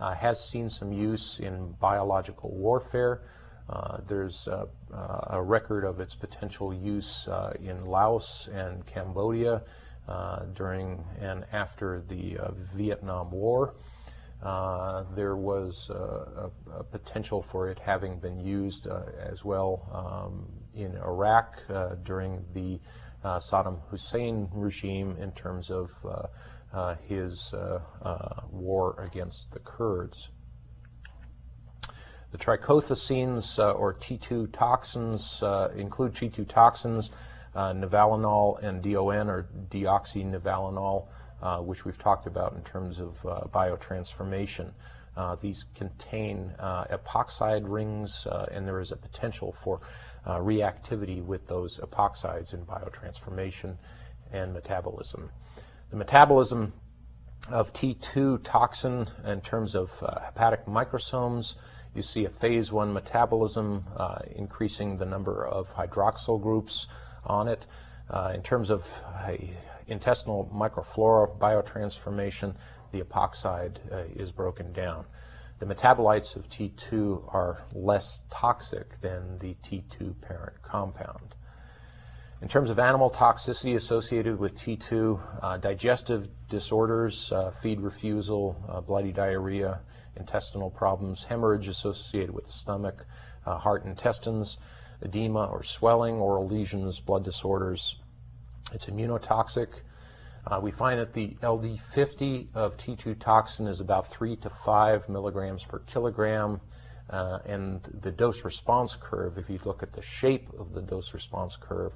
uh, 0.00 0.14
has 0.14 0.42
seen 0.42 0.68
some 0.68 0.92
use 0.92 1.40
in 1.40 1.72
biological 1.80 2.50
warfare. 2.50 3.22
Uh, 3.70 3.98
there's 4.06 4.48
a 4.48 5.42
record 5.42 5.84
of 5.84 6.00
its 6.00 6.14
potential 6.14 6.72
use 6.72 7.28
uh, 7.28 7.52
in 7.62 7.84
Laos 7.84 8.48
and 8.54 8.86
Cambodia 8.86 9.62
uh, 10.08 10.44
during 10.54 11.04
and 11.20 11.44
after 11.52 12.02
the 12.08 12.38
Vietnam 12.74 13.30
War. 13.30 13.74
Uh, 14.42 15.02
there 15.16 15.36
was 15.36 15.90
uh, 15.90 16.48
a, 16.70 16.78
a, 16.78 16.84
potential 16.84 17.42
for 17.42 17.68
it 17.68 17.78
having 17.80 18.20
been 18.20 18.38
used 18.38 18.86
uh, 18.86 19.02
as 19.20 19.44
well 19.44 19.82
um, 19.92 20.46
in 20.78 20.96
Iraq 20.96 21.58
uh, 21.68 21.96
during 22.04 22.44
the 22.54 22.78
uh, 23.24 23.38
Saddam 23.38 23.80
Hussein 23.90 24.48
regime 24.52 25.16
in 25.20 25.32
terms 25.32 25.70
of 25.70 25.92
uh, 26.72 26.94
his 27.06 27.54
war 28.50 29.02
against 29.02 29.50
the 29.52 29.58
Kurds. 29.60 30.28
The 32.30 32.38
trichothecenes 32.38 33.58
or 33.58 33.94
T2 33.94 34.52
toxins 34.52 35.42
include 35.76 36.14
T2 36.14 36.46
toxins, 36.48 37.10
nivalenol 37.56 38.62
and 38.62 38.82
DON 38.82 39.30
or 39.30 39.48
deoxynivalenol 39.70 41.08
uh, 41.42 41.58
which 41.58 41.84
we've 41.84 41.98
talked 41.98 42.26
about 42.26 42.54
in 42.54 42.62
terms 42.62 42.98
of 42.98 43.24
uh, 43.24 43.40
biotransformation. 43.52 44.72
Uh, 45.16 45.36
these 45.36 45.64
contain 45.74 46.52
uh, 46.58 46.84
epoxide 46.84 47.62
rings, 47.64 48.26
uh, 48.26 48.46
and 48.52 48.66
there 48.66 48.80
is 48.80 48.92
a 48.92 48.96
potential 48.96 49.52
for 49.52 49.80
reactivity 50.28 51.24
with 51.24 51.46
those 51.46 51.78
epoxides 51.78 52.52
in 52.52 52.64
biotransformation 52.64 53.76
and 54.32 54.52
metabolism. 54.52 55.30
The 55.90 55.96
metabolism 55.96 56.72
of 57.50 57.72
T2 57.72 58.42
toxin 58.44 59.08
in 59.24 59.40
terms 59.40 59.74
of 59.74 59.98
hepatic 60.00 60.66
microsomes, 60.66 61.54
you 61.94 62.02
see 62.02 62.26
a 62.26 62.30
phase 62.30 62.70
one 62.70 62.92
metabolism 62.92 63.84
increasing 64.36 64.98
the 64.98 65.06
number 65.06 65.46
of 65.46 65.72
hydroxyl 65.74 66.40
groups 66.40 66.86
on 67.24 67.48
it. 67.48 67.64
Uh, 68.10 68.32
in 68.34 68.42
terms 68.42 68.70
of 68.70 68.86
intestinal 69.86 70.50
microflora 70.54 71.38
biotransformation, 71.38 72.54
the 72.92 73.00
epoxide 73.00 73.76
uh, 73.92 74.04
is 74.16 74.32
broken 74.32 74.72
down. 74.72 75.04
The 75.58 75.66
metabolites 75.66 76.36
of 76.36 76.48
T2 76.48 77.34
are 77.34 77.62
less 77.72 78.22
toxic 78.30 79.00
than 79.00 79.38
the 79.38 79.56
T2 79.64 80.20
parent 80.20 80.62
compound. 80.62 81.34
In 82.40 82.46
terms 82.46 82.70
of 82.70 82.78
animal 82.78 83.10
toxicity 83.10 83.74
associated 83.74 84.38
with 84.38 84.56
T2, 84.56 85.20
uh, 85.42 85.56
digestive 85.56 86.28
disorders, 86.48 87.32
uh, 87.32 87.50
feed 87.50 87.80
refusal, 87.80 88.56
uh, 88.68 88.80
bloody 88.80 89.10
diarrhea, 89.10 89.80
intestinal 90.16 90.70
problems, 90.70 91.24
hemorrhage 91.24 91.66
associated 91.66 92.30
with 92.30 92.46
the 92.46 92.52
stomach, 92.52 93.04
uh, 93.44 93.58
heart, 93.58 93.84
intestines, 93.84 94.58
edema 95.02 95.46
or 95.46 95.64
swelling, 95.64 96.20
oral 96.20 96.46
lesions, 96.46 97.00
blood 97.00 97.24
disorders, 97.24 97.96
it's 98.72 98.86
immunotoxic. 98.86 99.68
Uh, 100.48 100.58
we 100.58 100.70
find 100.70 100.98
that 100.98 101.12
the 101.12 101.36
LD50 101.42 102.48
of 102.54 102.78
T2 102.78 103.20
toxin 103.20 103.66
is 103.66 103.80
about 103.80 104.06
3 104.06 104.34
to 104.36 104.48
5 104.48 105.08
milligrams 105.10 105.62
per 105.62 105.80
kilogram. 105.80 106.60
Uh, 107.10 107.38
and 107.44 107.82
the 108.02 108.10
dose 108.10 108.44
response 108.44 108.96
curve, 108.98 109.36
if 109.36 109.50
you 109.50 109.58
look 109.64 109.82
at 109.82 109.92
the 109.92 110.02
shape 110.02 110.48
of 110.58 110.72
the 110.72 110.80
dose 110.80 111.12
response 111.12 111.56
curve, 111.56 111.92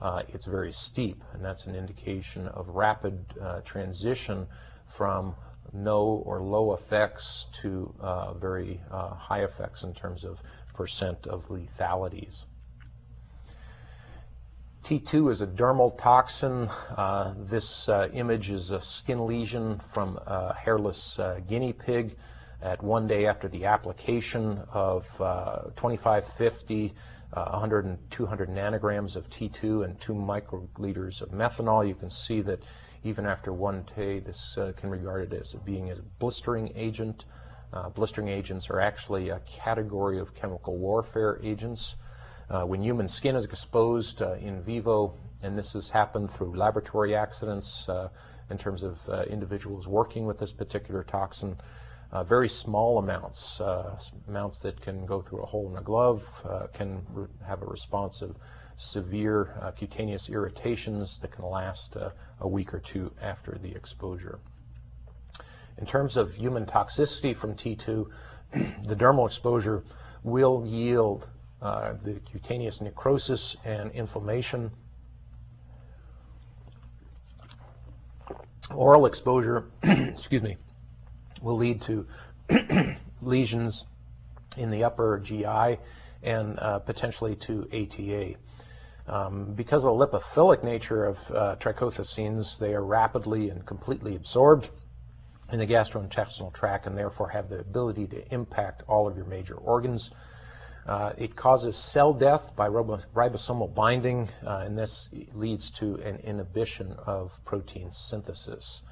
uh, 0.00 0.22
it's 0.28 0.44
very 0.44 0.72
steep, 0.72 1.22
and 1.32 1.44
that's 1.44 1.66
an 1.66 1.74
indication 1.74 2.46
of 2.48 2.68
rapid 2.68 3.18
uh, 3.40 3.60
transition 3.62 4.46
from 4.86 5.34
no 5.72 6.22
or 6.26 6.42
low 6.42 6.74
effects 6.74 7.46
to 7.52 7.92
uh, 8.00 8.34
very 8.34 8.80
uh, 8.90 9.14
high 9.14 9.42
effects 9.42 9.82
in 9.82 9.92
terms 9.94 10.24
of 10.24 10.40
percent 10.74 11.26
of 11.26 11.50
lethalities. 11.50 12.44
T2 14.86 15.32
is 15.32 15.42
a 15.42 15.48
dermal 15.48 15.98
toxin. 15.98 16.70
Uh, 16.96 17.34
this 17.36 17.88
uh, 17.88 18.08
image 18.12 18.50
is 18.50 18.70
a 18.70 18.80
skin 18.80 19.26
lesion 19.26 19.80
from 19.80 20.16
a 20.28 20.54
hairless 20.54 21.18
uh, 21.18 21.40
guinea 21.48 21.72
pig 21.72 22.14
at 22.62 22.80
one 22.84 23.08
day 23.08 23.26
after 23.26 23.48
the 23.48 23.64
application 23.64 24.62
of 24.72 25.08
uh, 25.20 25.62
2550, 25.74 26.94
100 27.32 27.84
and 27.84 27.98
200 28.12 28.48
nanograms 28.48 29.16
of 29.16 29.28
T2 29.28 29.84
and 29.84 30.00
2 30.00 30.12
microliters 30.14 31.20
of 31.20 31.30
methanol. 31.30 31.88
You 31.88 31.96
can 31.96 32.08
see 32.08 32.40
that 32.42 32.62
even 33.02 33.26
after 33.26 33.52
one 33.52 33.84
day, 33.96 34.20
this 34.20 34.56
uh, 34.56 34.72
can 34.76 34.92
be 34.92 34.98
regarded 34.98 35.34
as 35.34 35.52
being 35.64 35.90
a 35.90 35.96
blistering 36.20 36.70
agent. 36.76 37.24
Uh, 37.72 37.88
blistering 37.88 38.28
agents 38.28 38.70
are 38.70 38.78
actually 38.78 39.30
a 39.30 39.40
category 39.40 40.20
of 40.20 40.32
chemical 40.36 40.76
warfare 40.76 41.40
agents. 41.42 41.96
Uh, 42.48 42.62
when 42.62 42.80
human 42.80 43.08
skin 43.08 43.34
is 43.34 43.44
exposed 43.44 44.22
uh, 44.22 44.34
in 44.34 44.62
vivo, 44.62 45.12
and 45.42 45.58
this 45.58 45.72
has 45.72 45.90
happened 45.90 46.30
through 46.30 46.56
laboratory 46.56 47.14
accidents 47.14 47.88
uh, 47.88 48.08
in 48.50 48.56
terms 48.56 48.84
of 48.84 49.00
uh, 49.08 49.22
individuals 49.22 49.88
working 49.88 50.26
with 50.26 50.38
this 50.38 50.52
particular 50.52 51.02
toxin, 51.02 51.56
uh, 52.12 52.22
very 52.22 52.48
small 52.48 52.98
amounts, 52.98 53.60
amounts 54.28 54.60
that 54.60 54.80
can 54.80 55.04
go 55.04 55.20
through 55.20 55.42
a 55.42 55.46
hole 55.46 55.68
in 55.68 55.76
a 55.76 55.82
glove, 55.82 56.24
can 56.72 57.04
have 57.44 57.62
a 57.62 57.66
response 57.66 58.22
of 58.22 58.36
severe 58.76 59.72
cutaneous 59.76 60.28
irritations 60.28 61.18
that 61.18 61.32
can 61.32 61.44
last 61.44 61.96
a 61.96 62.48
week 62.48 62.72
or 62.72 62.78
two 62.78 63.10
after 63.20 63.58
the 63.60 63.72
exposure. 63.74 64.38
In 65.78 65.84
terms 65.84 66.16
of 66.16 66.32
human 66.32 66.64
toxicity 66.64 67.34
from 67.34 67.54
T2, 67.54 68.08
the 68.84 68.94
dermal 68.94 69.26
exposure 69.26 69.82
will 70.22 70.64
yield 70.64 71.26
uh, 71.66 71.94
the 72.04 72.14
cutaneous 72.30 72.80
necrosis 72.80 73.56
and 73.64 73.90
inflammation. 73.90 74.70
Oral 78.72 79.06
exposure, 79.06 79.64
excuse 79.82 80.42
me, 80.42 80.56
will 81.42 81.56
lead 81.56 81.82
to 81.82 82.06
lesions 83.20 83.84
in 84.56 84.70
the 84.70 84.84
upper 84.84 85.18
GI 85.18 85.78
and 86.22 86.58
uh, 86.60 86.78
potentially 86.78 87.34
to 87.34 87.68
ATA. 87.72 88.34
Um, 89.08 89.52
because 89.54 89.84
of 89.84 89.98
the 89.98 90.06
lipophilic 90.06 90.62
nature 90.62 91.04
of 91.04 91.18
uh, 91.32 91.56
trichothecenes, 91.56 92.60
they 92.60 92.74
are 92.74 92.84
rapidly 92.84 93.50
and 93.50 93.66
completely 93.66 94.14
absorbed 94.14 94.70
in 95.50 95.58
the 95.58 95.66
gastrointestinal 95.66 96.52
tract 96.52 96.86
and 96.86 96.96
therefore 96.96 97.28
have 97.28 97.48
the 97.48 97.58
ability 97.58 98.06
to 98.06 98.32
impact 98.32 98.84
all 98.86 99.08
of 99.08 99.16
your 99.16 99.26
major 99.26 99.56
organs. 99.56 100.12
Uh, 100.86 101.12
it 101.18 101.34
causes 101.34 101.76
cell 101.76 102.12
death 102.12 102.54
by 102.54 102.68
ribosomal 102.68 103.74
binding, 103.74 104.28
uh, 104.46 104.62
and 104.64 104.78
this 104.78 105.08
leads 105.34 105.70
to 105.70 105.96
an 105.96 106.16
inhibition 106.20 106.94
of 107.06 107.44
protein 107.44 107.90
synthesis. 107.90 108.82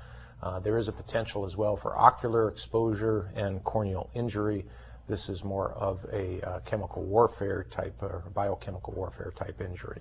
Uh, 0.43 0.59
there 0.59 0.77
is 0.77 0.89
a 0.89 0.93
potential 0.93 1.45
as 1.45 1.57
well 1.57 1.77
for 1.77 1.97
ocular 1.97 2.49
exposure 2.49 3.31
and 3.37 3.63
corneal 3.63 4.11
injury. 4.15 4.67
This 5.07 5.29
is 5.29 5.45
more 5.45 5.73
of 5.73 6.05
a 6.13 6.41
uh, 6.43 6.61
chemical 6.61 7.03
warfare 7.03 7.65
type 7.71 8.03
or 8.03 8.25
biochemical 8.35 8.93
warfare 8.95 9.33
type 9.37 9.61
injury. 9.61 10.01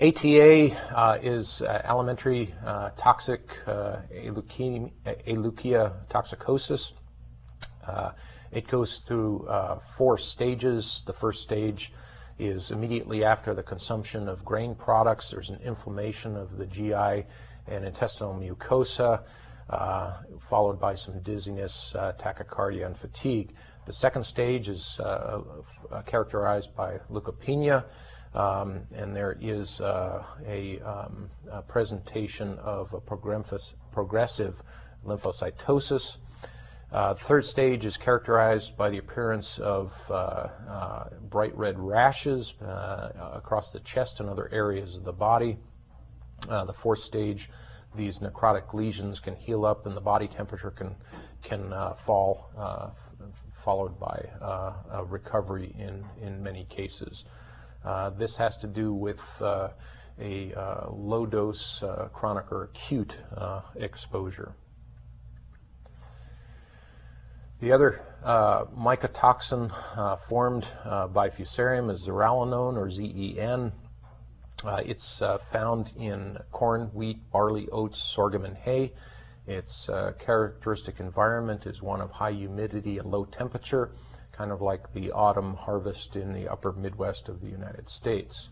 ATA 0.00 0.76
uh, 0.94 1.18
is 1.22 1.62
alimentary 1.62 2.54
uh, 2.66 2.90
toxic 2.98 3.56
uh, 3.66 3.98
Ehrlichia 4.12 5.92
toxicosis. 6.10 6.92
Uh, 8.52 8.56
it 8.56 8.68
goes 8.68 8.98
through 8.98 9.46
uh, 9.46 9.78
four 9.78 10.18
stages. 10.18 11.02
The 11.06 11.12
first 11.12 11.42
stage 11.42 11.92
is 12.38 12.70
immediately 12.70 13.24
after 13.24 13.54
the 13.54 13.62
consumption 13.62 14.28
of 14.28 14.44
grain 14.44 14.74
products. 14.74 15.30
There's 15.30 15.50
an 15.50 15.60
inflammation 15.64 16.36
of 16.36 16.56
the 16.58 16.66
GI 16.66 17.24
and 17.66 17.84
intestinal 17.84 18.34
mucosa, 18.34 19.22
followed 20.38 20.78
by 20.78 20.94
some 20.94 21.20
dizziness, 21.20 21.94
tachycardia, 21.94 22.86
and 22.86 22.96
fatigue. 22.96 23.54
The 23.86 23.92
second 23.92 24.24
stage 24.24 24.68
is 24.68 25.00
characterized 26.04 26.76
by 26.76 26.98
leukopenia. 27.10 27.84
Um, 28.36 28.82
and 28.94 29.16
there 29.16 29.38
is 29.40 29.80
uh, 29.80 30.22
a, 30.46 30.78
um, 30.80 31.30
a, 31.50 31.62
presentation 31.62 32.58
of 32.58 32.92
a 32.92 33.00
progressive 33.00 34.62
lymphocytosis. 35.06 36.18
Uh, 36.96 37.12
the 37.12 37.20
third 37.20 37.44
stage 37.44 37.84
is 37.84 37.98
characterized 37.98 38.74
by 38.74 38.88
the 38.88 38.96
appearance 38.96 39.58
of 39.58 39.94
uh, 40.10 40.14
uh 40.66 41.08
bright 41.28 41.54
red 41.54 41.78
rashes 41.78 42.54
uh, 42.62 43.10
across 43.34 43.70
the 43.70 43.80
chest 43.80 44.18
and 44.20 44.30
other 44.30 44.48
areas 44.50 44.96
of 44.96 45.04
the 45.04 45.12
body. 45.12 45.58
Uh, 46.48 46.64
the 46.64 46.72
fourth 46.72 47.00
stage, 47.00 47.50
these 47.94 48.20
necrotic 48.20 48.72
lesions 48.72 49.20
can 49.20 49.36
heal 49.36 49.66
up 49.66 49.84
and 49.84 49.94
the 49.94 50.00
body 50.00 50.26
temperature 50.26 50.70
can, 50.70 50.96
can 51.42 51.70
fall, 51.98 52.50
followed 53.52 54.00
by 54.00 54.18
recovery 55.04 55.76
in, 55.78 56.02
in 56.22 56.42
many 56.42 56.64
cases. 56.64 57.26
Uh, 57.84 58.08
this 58.08 58.36
has 58.36 58.56
to 58.56 58.66
do 58.66 58.94
with 58.94 59.22
uh, 59.42 59.68
a 60.18 60.54
uh, 60.54 60.88
low 60.90 61.26
dose 61.26 61.84
chronic 62.14 62.50
or 62.50 62.70
acute 62.74 63.12
exposure. 63.76 64.54
The 67.60 67.72
other 67.72 68.02
uh, 68.22 68.66
mycotoxin 68.66 69.72
uh, 69.96 70.16
formed 70.16 70.66
uh, 70.84 71.08
by 71.08 71.28
Fusarium 71.28 71.90
is 71.90 72.06
zearalenone 72.06 72.76
or 72.76 72.90
ZEN. 72.90 73.72
it's 74.84 75.22
found 75.50 75.92
in 75.96 76.38
corn, 76.52 76.90
wheat, 76.92 77.18
barley, 77.30 77.68
oats, 77.70 78.02
sorghum, 78.02 78.44
and 78.44 78.56
hay. 78.56 78.92
Its 79.46 79.88
characteristic 80.18 81.00
environment 81.00 81.66
is 81.66 81.80
one 81.80 82.00
of 82.00 82.10
high 82.10 82.32
humidity 82.32 82.98
and 82.98 83.10
low 83.10 83.24
temperature 83.24 83.92
kind 84.36 84.52
of 84.52 84.60
like 84.60 84.92
the 84.92 85.10
autumn 85.12 85.54
harvest 85.54 86.16
in 86.16 86.32
the 86.32 86.48
upper 86.48 86.72
Midwest 86.72 87.28
of 87.28 87.40
the 87.40 87.48
United 87.48 87.88
States. 87.88 88.50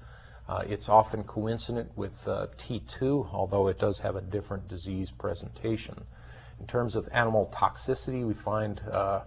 Uh, 0.48 0.62
it's 0.66 0.88
often 0.88 1.24
coincident 1.24 1.90
with 1.96 2.26
uh, 2.26 2.46
T2, 2.58 3.32
although 3.32 3.68
it 3.68 3.78
does 3.78 3.98
have 3.98 4.16
a 4.16 4.20
different 4.20 4.68
disease 4.68 5.10
presentation. 5.10 6.04
In 6.60 6.66
terms 6.66 6.96
of 6.96 7.08
animal 7.12 7.52
toxicity, 7.54 8.26
we 8.26 8.34
find 8.34 8.80
uh, 8.90 9.22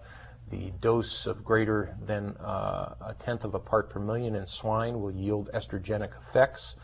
the 0.50 0.72
dose 0.80 1.26
of 1.26 1.44
greater 1.44 1.96
than 2.04 2.36
uh, 2.38 2.94
a 3.00 3.14
tenth 3.18 3.44
of 3.44 3.54
a 3.54 3.58
part 3.58 3.90
per 3.90 4.00
million 4.00 4.34
in 4.34 4.46
swine 4.46 5.00
will 5.00 5.12
yield 5.12 5.50
estrogenic 5.54 6.16
effects. 6.16 6.76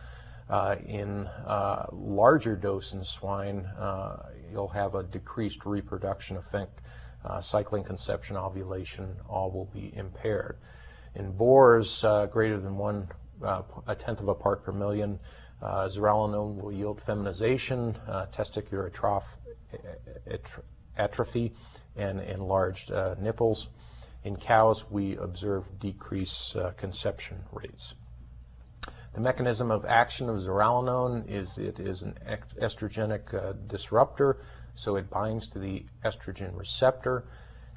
Uh, 0.51 0.77
in 0.87 1.27
uh, 1.47 1.87
larger 1.91 2.55
dose 2.55 2.93
in 2.93 3.03
swine, 3.03 3.67
you'll 4.53 4.69
have 4.69 4.95
a 4.95 5.03
decreased 5.03 5.65
reproduction 5.65 6.37
effect 6.37 6.81
uh, 7.25 7.41
cycling 7.41 7.85
conception, 7.85 8.37
ovulation, 8.37 9.17
all 9.29 9.51
will 9.51 9.67
be 9.67 9.93
impaired. 9.97 10.59
In 11.15 11.33
boars 11.33 12.05
uh, 12.05 12.27
greater 12.27 12.59
than 12.59 12.77
one, 12.77 13.09
uh, 13.43 13.63
a 13.87 13.95
tenth 13.95 14.21
of 14.21 14.29
a 14.29 14.35
part 14.35 14.65
per 14.65 14.73
million, 14.73 15.19
uh, 15.63 15.89
will 15.97 16.73
yield 16.73 17.01
feminization, 17.01 17.97
uh, 18.09 18.27
testicular 18.27 18.87
atrophy, 18.87 19.29
and 21.97 22.21
enlarged 22.21 22.91
uh, 22.91 23.15
nipples. 23.21 23.69
In 24.25 24.37
cows, 24.37 24.85
we 24.91 25.17
observe 25.17 25.65
decreased 25.79 26.57
conception 26.77 27.45
rates. 27.53 27.95
The 29.13 29.21
mechanism 29.21 29.71
of 29.71 29.85
action 29.85 30.29
of 30.29 30.39
zearalenone 30.39 31.31
is 31.31 31.59
it 31.59 31.79
is 31.79 32.03
an 32.03 32.19
estrogenic 32.61 33.69
disruptor 33.69 34.39
so 34.75 34.97
it 34.97 35.09
binds 35.09 35.47
to 35.49 35.59
the 35.59 35.85
estrogen 36.05 36.57
receptor. 36.59 37.25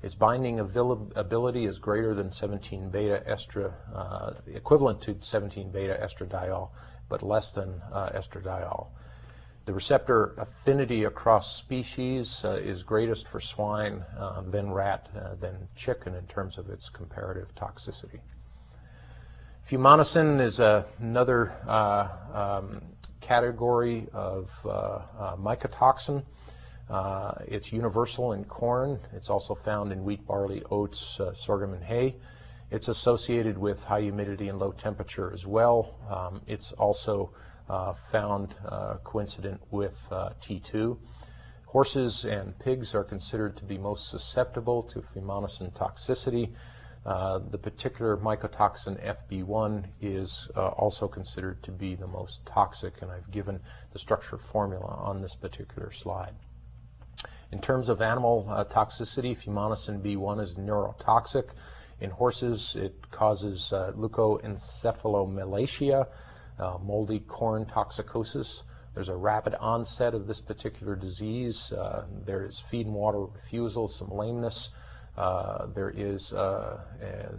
Its 0.03 0.15
binding 0.15 0.59
ability 0.59 1.65
is 1.65 1.79
greater 1.79 2.13
than 2.13 2.31
17 2.31 2.89
beta 2.89 3.23
estra, 3.27 3.73
uh, 3.95 4.33
equivalent 4.53 5.01
to 5.01 5.15
17 5.19 5.71
beta 5.71 5.97
estradiol, 6.01 6.69
but 7.09 7.23
less 7.23 7.51
than 7.51 7.81
uh, 7.91 8.09
estradiol. 8.09 8.87
The 9.67 9.73
receptor 9.73 10.33
affinity 10.37 11.03
across 11.03 11.57
species 11.57 12.41
uh, 12.45 12.51
is 12.51 12.83
greatest 12.83 13.27
for 13.27 13.41
swine, 13.41 14.01
uh, 14.17 14.41
then 14.45 14.71
rat, 14.71 15.09
uh, 15.13 15.35
then 15.41 15.67
chicken 15.75 16.15
in 16.15 16.25
terms 16.27 16.57
of 16.57 16.69
its 16.69 16.87
comparative 16.87 17.53
toxicity. 17.53 18.21
Fumonisin 19.69 20.39
is 20.39 20.61
another 20.61 21.51
uh, 21.67 22.07
um, 22.33 22.81
category 23.19 24.07
of 24.13 24.57
mycotoxin. 25.37 26.23
Uh, 26.89 27.33
it's 27.45 27.73
universal 27.73 28.31
in 28.31 28.45
corn. 28.45 28.97
It's 29.11 29.29
also 29.29 29.53
found 29.53 29.91
in 29.91 30.01
wheat, 30.05 30.25
barley, 30.25 30.63
oats, 30.71 31.19
uh, 31.19 31.33
sorghum, 31.33 31.73
and 31.73 31.83
hay. 31.83 32.15
It's 32.71 32.87
associated 32.87 33.57
with 33.57 33.83
high 33.83 34.03
humidity 34.03 34.47
and 34.47 34.59
low 34.59 34.71
temperature 34.71 35.33
as 35.33 35.45
well. 35.45 35.95
Um, 36.09 36.39
it's 36.47 36.71
also 36.71 37.31
uh, 37.35 37.46
found 37.93 38.55
uh, 38.65 38.95
coincident 39.03 39.61
with 39.71 40.07
uh, 40.11 40.29
T2. 40.41 40.97
Horses 41.65 42.25
and 42.25 42.57
pigs 42.59 42.95
are 42.95 43.03
considered 43.03 43.57
to 43.57 43.65
be 43.65 43.77
most 43.77 44.09
susceptible 44.09 44.81
to 44.83 44.99
fumonisin 44.99 45.73
toxicity. 45.73 46.53
Uh, 47.05 47.39
the 47.51 47.57
particular 47.57 48.17
mycotoxin 48.17 48.97
FB1 49.05 49.85
is 50.01 50.49
also 50.55 51.07
considered 51.07 51.61
to 51.63 51.71
be 51.71 51.95
the 51.95 52.07
most 52.07 52.45
toxic, 52.45 53.01
and 53.01 53.11
I've 53.11 53.29
given 53.31 53.59
the 53.91 53.99
structure 53.99 54.37
formula 54.37 54.99
on 55.03 55.21
this 55.21 55.35
particular 55.35 55.91
slide. 55.91 56.33
In 57.51 57.59
terms 57.61 57.87
of 57.87 58.01
animal 58.01 58.45
uh, 58.49 58.65
toxicity, 58.65 59.37
fumonisin 59.37 60.01
B1 60.01 60.41
is 60.41 60.55
neurotoxic. 60.55 61.51
In 62.01 62.09
horses, 62.09 62.75
it 62.75 63.09
causes 63.09 63.71
uh, 63.71 63.93
leukoencephalomalacia, 63.95 66.07
uh, 66.59 66.77
moldy 66.83 67.19
corn 67.19 67.65
toxicosis. 67.65 68.63
There's 68.93 69.09
a 69.09 69.15
rapid 69.15 69.55
onset 69.59 70.13
of 70.13 70.25
this 70.27 70.41
particular 70.41 70.95
disease. 70.95 71.71
Uh, 71.71 72.05
there 72.25 72.45
is 72.45 72.59
feed 72.59 72.87
and 72.87 72.95
water 72.95 73.19
refusal, 73.19 73.87
some 73.87 74.09
lameness, 74.09 74.71
Uh, 75.17 75.65
there 75.73 75.89
is 75.89 76.31
uh, 76.33 76.77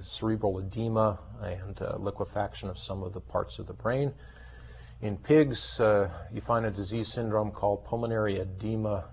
cerebral 0.02 0.58
edema 0.58 1.16
and 1.42 1.80
uh, 1.80 1.94
liquefaction 1.98 2.68
of 2.68 2.76
some 2.76 3.04
of 3.04 3.12
the 3.12 3.20
parts 3.20 3.60
of 3.60 3.66
the 3.66 3.72
brain. 3.72 4.12
In 5.00 5.16
pigs, 5.16 5.80
you 6.32 6.40
find 6.40 6.66
a 6.66 6.72
disease 6.72 7.06
syndrome 7.06 7.52
called 7.52 7.84
pulmonary 7.84 8.40
edema 8.40 9.04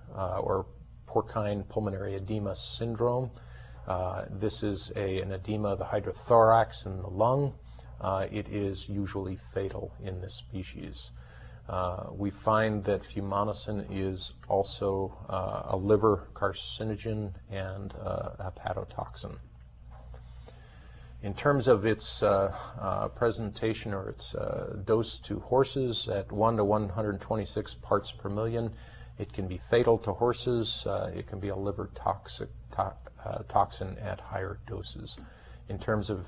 or 0.41 0.65
porcine 1.05 1.63
pulmonary 1.69 2.15
edema 2.15 2.55
syndrome. 2.55 3.29
Uh, 3.87 4.25
this 4.31 4.63
is 4.63 4.91
a, 4.95 5.21
an 5.21 5.31
edema 5.31 5.69
of 5.69 5.77
the 5.77 5.85
hydrothorax 5.85 6.87
in 6.87 6.97
the 6.97 7.07
lung. 7.07 7.53
It 8.31 8.47
is 8.49 8.89
usually 8.89 9.35
fatal 9.35 9.91
in 10.03 10.21
this 10.21 10.35
species. 10.35 11.11
Uh, 11.67 12.07
we 12.11 12.29
find 12.29 12.83
that 12.83 13.01
fumonisin 13.01 13.85
is 13.89 14.33
also 14.47 15.11
uh, 15.29 15.73
a 15.73 15.77
liver 15.77 16.27
carcinogen 16.33 17.33
and 17.49 17.93
uh, 18.03 18.29
hepatotoxin. 18.39 19.35
In 21.23 21.33
terms 21.33 21.67
of 21.67 21.87
its 21.87 22.21
uh, 22.21 22.55
uh, 22.79 23.07
presentation 23.07 23.95
or 23.95 24.09
its 24.09 24.35
dose 24.85 25.17
to 25.19 25.39
horses 25.39 26.07
at 26.07 26.31
1 26.31 26.57
to 26.57 26.63
126 26.63 27.73
parts 27.75 28.11
per 28.11 28.29
million, 28.29 28.71
it 29.17 29.33
can 29.33 29.47
be 29.47 29.57
fatal 29.57 29.97
to 29.97 30.13
horses. 30.13 30.85
it 31.15 31.25
can 31.25 31.39
be 31.39 31.47
a 31.47 31.55
liver 31.55 31.89
toxic 31.95 32.49
to 32.69 32.93
toxin 33.47 33.97
at 33.97 34.19
higher 34.19 34.59
doses. 34.67 35.17
In 35.67 35.79
terms 35.79 36.11
of 36.11 36.27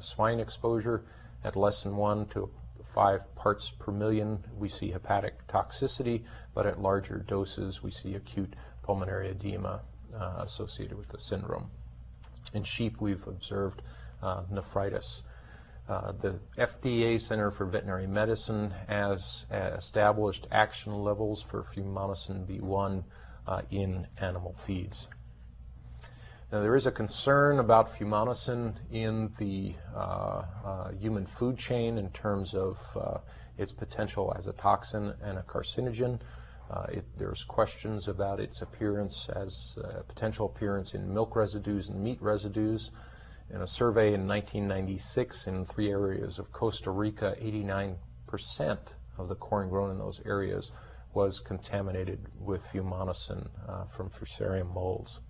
swine 0.00 0.40
exposure, 0.40 1.04
at 1.44 1.56
less 1.56 1.82
than 1.82 1.96
1 1.96 2.26
to 2.26 2.50
five 2.84 3.32
parts 3.34 3.70
per 3.70 3.92
million, 3.92 4.42
we 4.56 4.68
see 4.68 4.90
hepatic 4.90 5.46
toxicity, 5.46 6.24
but 6.54 6.66
at 6.66 6.80
larger 6.80 7.18
doses, 7.18 7.82
we 7.82 7.90
see 7.90 8.14
acute 8.14 8.54
pulmonary 8.82 9.30
edema 9.30 9.80
uh, 10.14 10.36
associated 10.38 10.96
with 10.96 11.08
the 11.08 11.18
syndrome. 11.18 11.70
In 12.54 12.64
sheep, 12.64 13.00
we've 13.00 13.26
observed 13.26 13.82
uh, 14.22 14.42
nephritis. 14.50 15.22
Uh, 15.88 16.12
the 16.12 16.38
FDA 16.58 17.20
Center 17.20 17.50
for 17.50 17.66
Veterinary 17.66 18.06
Medicine 18.06 18.74
has 18.88 19.46
established 19.50 20.46
action 20.50 20.92
levels 20.92 21.40
for 21.42 21.62
fumonisin 21.62 22.46
B1 22.46 23.04
uh, 23.46 23.62
in 23.70 24.06
animal 24.18 24.54
feeds. 24.54 25.08
Now, 26.50 26.62
there 26.62 26.76
is 26.76 26.86
a 26.86 26.90
concern 26.90 27.58
about 27.58 27.90
fumonisin 27.90 28.74
in 28.90 29.30
the 29.36 29.74
uh, 29.94 30.44
uh, 30.64 30.92
human 30.92 31.26
food 31.26 31.58
chain 31.58 31.98
in 31.98 32.08
terms 32.12 32.54
of 32.54 32.80
uh, 32.98 33.18
its 33.58 33.70
potential 33.70 34.32
as 34.34 34.46
a 34.46 34.54
toxin 34.54 35.12
and 35.22 35.36
a 35.36 35.42
carcinogen. 35.42 36.18
Uh, 36.70 36.86
it, 36.88 37.04
there's 37.18 37.44
questions 37.44 38.08
about 38.08 38.40
its 38.40 38.62
appearance 38.62 39.28
as 39.36 39.76
a 39.76 40.02
potential 40.04 40.46
appearance 40.46 40.94
in 40.94 41.12
milk 41.12 41.36
residues 41.36 41.90
and 41.90 42.02
meat 42.02 42.22
residues. 42.22 42.92
In 43.50 43.60
a 43.60 43.66
survey 43.66 44.14
in 44.14 44.26
1996 44.26 45.48
in 45.48 45.66
three 45.66 45.90
areas 45.90 46.38
of 46.38 46.50
Costa 46.50 46.90
Rica, 46.90 47.36
89% 47.42 47.96
of 49.18 49.28
the 49.28 49.34
corn 49.34 49.68
grown 49.68 49.90
in 49.90 49.98
those 49.98 50.22
areas 50.24 50.72
was 51.12 51.40
contaminated 51.40 52.24
with 52.40 52.64
fumonisin 52.64 53.48
uh, 53.68 53.84
from 53.84 54.08
Fusarium 54.08 54.72
molds. 54.72 55.20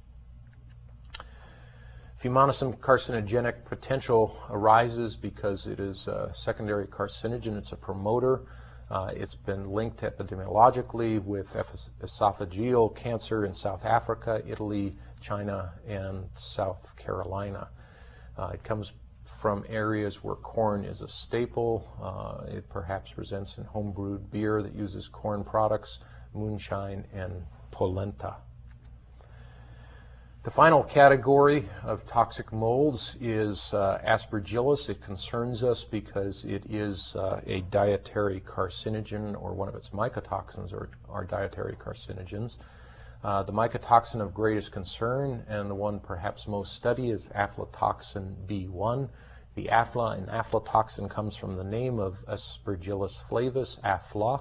Fumonisin 2.21 2.77
carcinogenic 2.79 3.65
potential 3.65 4.37
arises 4.51 5.15
because 5.15 5.69
it 5.69 5.79
is 5.79 6.09
a 6.09 6.33
secondary 6.35 6.89
carcinogen. 6.89 7.57
It's 7.57 7.71
a 7.71 7.77
promoter. 7.77 8.43
Uh, 8.91 9.13
it's 9.15 9.37
been 9.37 9.71
linked 9.71 10.01
epidemiologically 10.01 11.23
with 11.23 11.57
esophageal 12.03 12.97
cancer 12.97 13.45
in 13.45 13.55
South 13.55 13.85
Africa, 13.85 14.43
Italy, 14.49 14.97
China, 15.21 15.73
and 15.87 16.29
South 16.35 16.97
Carolina. 16.97 17.69
Uh, 18.37 18.51
it 18.53 18.65
comes 18.65 18.95
from 19.25 19.65
areas 19.69 20.25
where 20.25 20.35
corn 20.35 20.85
is 20.85 21.03
a 21.03 21.09
staple. 21.09 21.87
Uh, 22.03 22.53
it 22.53 22.69
perhaps 22.69 23.13
presents 23.13 23.59
in 23.59 23.65
homebrewed 23.65 24.29
beer 24.33 24.61
that 24.61 24.75
uses 24.75 25.07
corn 25.07 25.45
products, 25.45 26.01
moonshine, 26.35 27.07
and 27.13 27.45
polenta. 27.71 28.39
The 30.49 30.55
final 30.55 30.83
category 30.83 31.69
of 31.85 32.07
toxic 32.07 32.55
molds 32.55 33.17
is 33.21 33.75
uh, 33.75 34.01
aspergillus. 34.03 34.89
It 34.89 35.03
concerns 35.03 35.63
us 35.63 35.85
because 35.85 36.43
it 36.47 36.63
is 36.71 37.15
uh, 37.17 37.43
a 37.47 37.61
dietary 37.71 38.41
carcinogen, 38.41 39.39
or 39.39 39.53
one 39.53 39.69
of 39.69 39.75
its 39.75 39.91
mycotoxins 39.91 40.73
are, 40.73 40.89
are 41.11 41.27
dietary 41.27 41.77
carcinogens. 41.77 42.57
Uh, 43.23 43.43
the 43.43 43.53
mycotoxin 43.53 44.23
of 44.23 44.33
greatest 44.33 44.73
concern, 44.73 45.45
and 45.51 45.69
the 45.69 45.75
one 45.75 46.01
perhaps 46.01 46.49
most 46.49 46.73
studied, 46.73 47.11
is 47.11 47.29
aflatoxin 47.37 48.35
B1. 48.47 49.11
The 49.55 49.69
afla 49.71 50.17
in 50.17 50.25
aflatoxin 50.29 51.11
comes 51.11 51.37
from 51.37 51.57
the 51.57 51.65
name 51.65 51.99
of 51.99 52.25
Aspergillus 52.27 53.19
flavus, 53.29 53.79
afla. 53.83 54.41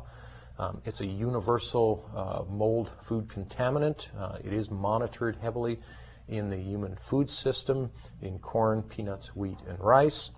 Um, 0.60 0.82
it's 0.86 1.02
a 1.02 1.06
universal 1.06 2.10
uh, 2.16 2.52
mold 2.52 2.90
food 3.02 3.28
contaminant. 3.28 4.08
Uh, 4.18 4.38
it 4.44 4.54
is 4.54 4.72
monitored 4.72 5.36
heavily 5.36 5.80
in 6.28 6.50
the 6.50 6.58
human 6.58 6.96
food 6.96 7.30
system 7.30 7.92
in 8.22 8.40
corn, 8.40 8.82
peanuts, 8.82 9.36
wheat, 9.36 9.58
and 9.68 9.80
rice. 9.80 10.32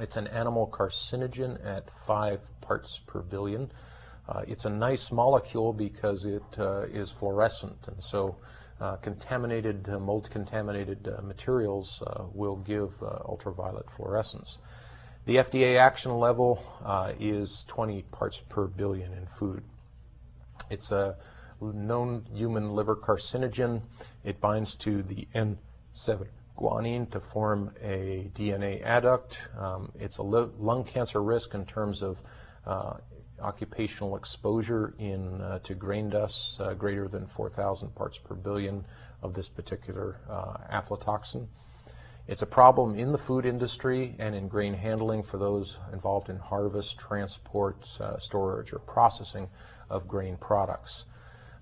It's 0.00 0.16
an 0.16 0.26
animal 0.26 0.66
carcinogen 0.66 1.64
at 1.64 1.88
five 1.90 2.40
parts 2.60 3.00
per 3.06 3.20
billion. 3.20 3.70
Uh, 4.28 4.42
it's 4.46 4.66
a 4.66 4.70
nice 4.70 5.10
molecule 5.10 5.72
because 5.72 6.24
it 6.24 6.42
uh, 6.58 6.82
is 6.82 7.10
fluorescent, 7.10 7.88
and 7.88 8.02
so 8.02 8.36
uh, 8.80 8.96
contaminated, 8.96 9.88
uh, 9.88 9.98
mold 9.98 10.28
contaminated 10.30 11.08
materials 11.22 12.02
will 12.34 12.56
give 12.56 13.02
ultraviolet 13.02 13.90
fluorescence. 13.90 14.58
The 15.28 15.36
FDA 15.36 15.78
action 15.78 16.18
level 16.18 16.64
uh, 16.82 17.12
is 17.20 17.66
20 17.68 18.00
parts 18.12 18.40
per 18.48 18.66
billion 18.66 19.12
in 19.12 19.26
food. 19.26 19.62
It's 20.70 20.90
a 20.90 21.16
known 21.60 22.24
human 22.32 22.70
liver 22.70 22.96
carcinogen. 22.96 23.82
It 24.24 24.40
binds 24.40 24.74
to 24.76 25.02
the 25.02 25.28
N7 25.34 26.28
guanine 26.56 27.10
to 27.10 27.20
form 27.20 27.72
a 27.82 28.30
DNA 28.34 28.82
adduct. 28.82 29.36
Um, 29.60 29.92
it's 30.00 30.16
a 30.16 30.22
lung 30.22 30.84
cancer 30.84 31.22
risk 31.22 31.52
in 31.52 31.66
terms 31.66 32.00
of 32.00 32.22
uh, 32.66 32.94
occupational 33.42 34.16
exposure 34.16 34.94
in 34.98 35.42
uh, 35.42 35.58
to 35.58 35.74
grain 35.74 36.08
dust 36.08 36.58
uh, 36.58 36.72
greater 36.72 37.06
than 37.06 37.26
4,000 37.26 37.94
parts 37.94 38.16
per 38.16 38.34
billion 38.34 38.82
of 39.20 39.34
this 39.34 39.50
particular 39.50 40.20
uh, 40.30 40.56
aflatoxin. 40.80 41.48
It's 42.28 42.42
a 42.42 42.46
problem 42.46 42.98
in 42.98 43.10
the 43.10 43.16
food 43.16 43.46
industry 43.46 44.14
and 44.18 44.34
in 44.34 44.48
grain 44.48 44.74
handling 44.74 45.22
for 45.22 45.38
those 45.38 45.78
involved 45.94 46.28
in 46.28 46.36
harvest, 46.36 46.98
transport, 46.98 47.88
uh, 48.00 48.18
storage, 48.18 48.70
or 48.74 48.80
processing 48.80 49.48
of 49.88 50.06
grain 50.06 50.36
products. 50.36 51.06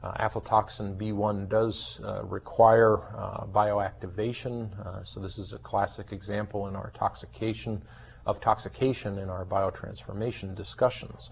Uh, 0.02 0.28
aflatoxin 0.28 0.96
B1 0.96 1.48
does 1.48 2.00
uh, 2.02 2.24
require 2.24 2.98
uh, 3.16 3.46
bioactivation, 3.46 4.76
uh, 4.84 5.04
so 5.04 5.20
this 5.20 5.38
is 5.38 5.52
a 5.52 5.58
classic 5.58 6.10
example 6.10 6.66
in 6.66 6.74
our 6.74 6.90
toxication 6.96 7.80
of 8.26 8.40
toxication 8.40 9.18
in 9.18 9.30
our 9.30 9.44
biotransformation 9.44 10.56
discussions. 10.56 11.30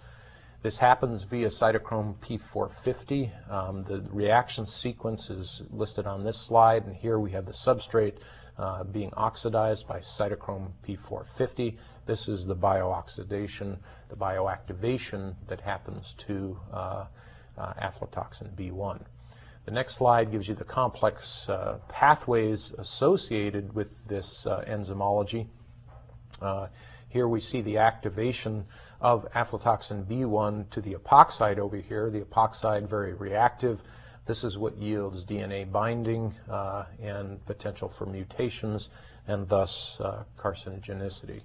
This 0.63 0.79
happens 0.79 1.25
via 1.25 1.49
cytochrome 1.49 2.15
P450. 2.21 3.51
Um, 3.51 3.81
the 3.83 4.01
reaction 4.11 4.65
sequence 4.65 5.29
is 5.29 5.63
listed 5.71 6.07
on 6.07 6.23
this 6.23 6.39
slide, 6.39 6.87
and 6.87 6.95
here 6.95 7.19
we 7.19 7.33
have 7.33 7.47
the 7.47 7.53
substrate 7.53 8.19
uh, 8.59 8.85
being 8.85 9.13
oxidized 9.15 9.87
by 9.89 9.99
cytochrome 9.99 10.71
P450. 10.87 11.77
This 12.07 12.29
is 12.29 12.47
the 12.47 12.55
biooxidation, 12.55 13.77
the 14.09 14.17
bioactivation 14.17 15.35
that 15.49 15.61
happens 15.61 16.15
to 16.19 16.59
uh, 16.73 17.05
uh, 17.59 17.73
aflatoxin 17.75 18.55
B1. 18.55 19.01
The 19.65 19.71
next 19.71 19.95
slide 19.95 20.31
gives 20.31 20.47
you 20.47 20.55
the 20.55 20.65
complex 20.65 21.49
uh, 21.49 21.79
pathways 21.89 22.73
associated 22.79 23.75
with 23.75 24.07
this 24.07 24.47
uh, 24.47 24.65
enzymology. 24.69 25.47
Here 27.09 27.29
we 27.29 27.39
see 27.39 27.61
the 27.61 27.79
activation 27.79 28.67
of 29.01 29.25
aflatoxin 29.35 30.05
B1 30.05 30.69
to 30.71 30.81
the 30.81 30.95
epoxide 30.95 31.59
over 31.59 31.77
here. 31.77 32.11
The 32.11 32.23
epoxide 32.23 32.89
very 32.89 33.15
reactive 33.15 33.85
this 34.27 34.45
is 34.45 34.57
what 34.57 34.77
yields 34.79 35.25
DNA 35.25 35.71
binding 35.71 36.35
uh, 36.51 36.85
and 37.03 37.45
potential 37.45 37.89
for 37.89 38.07
mutations 38.07 38.89
and 39.27 39.49
thus 39.49 39.99
uh, 40.01 40.25
carcinogenicity. 40.39 41.41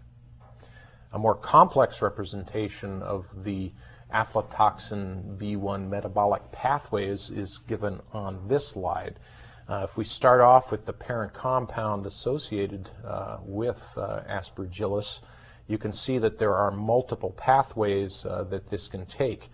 A 1.12 1.20
more 1.20 1.36
complex 1.36 2.02
representation 2.02 3.02
of 3.02 3.44
the 3.44 3.72
aflatoxin 4.14 5.38
B1 5.38 5.90
metabolic 5.90 6.52
pathways 6.52 7.30
is 7.30 7.60
given 7.68 8.00
on 8.14 8.48
this 8.48 8.70
slide. 8.70 9.20
Uh, 9.68 9.82
if 9.84 9.98
we 9.98 10.04
start 10.04 10.42
off 10.42 10.72
with 10.72 10.86
the 10.86 10.94
parent 10.94 11.34
compound 11.34 12.06
associated 12.06 12.90
uh, 13.06 13.38
with 13.44 13.94
uh, 13.98 14.22
aspergillus, 14.28 15.20
you 15.68 15.78
can 15.78 15.94
see 15.94 16.18
that 16.18 16.40
there 16.40 16.56
are 16.56 16.72
multiple 16.72 17.32
pathways 17.38 18.26
uh, 18.26 18.44
that 18.46 18.68
this 18.70 18.88
can 18.88 19.06
take. 19.06 19.52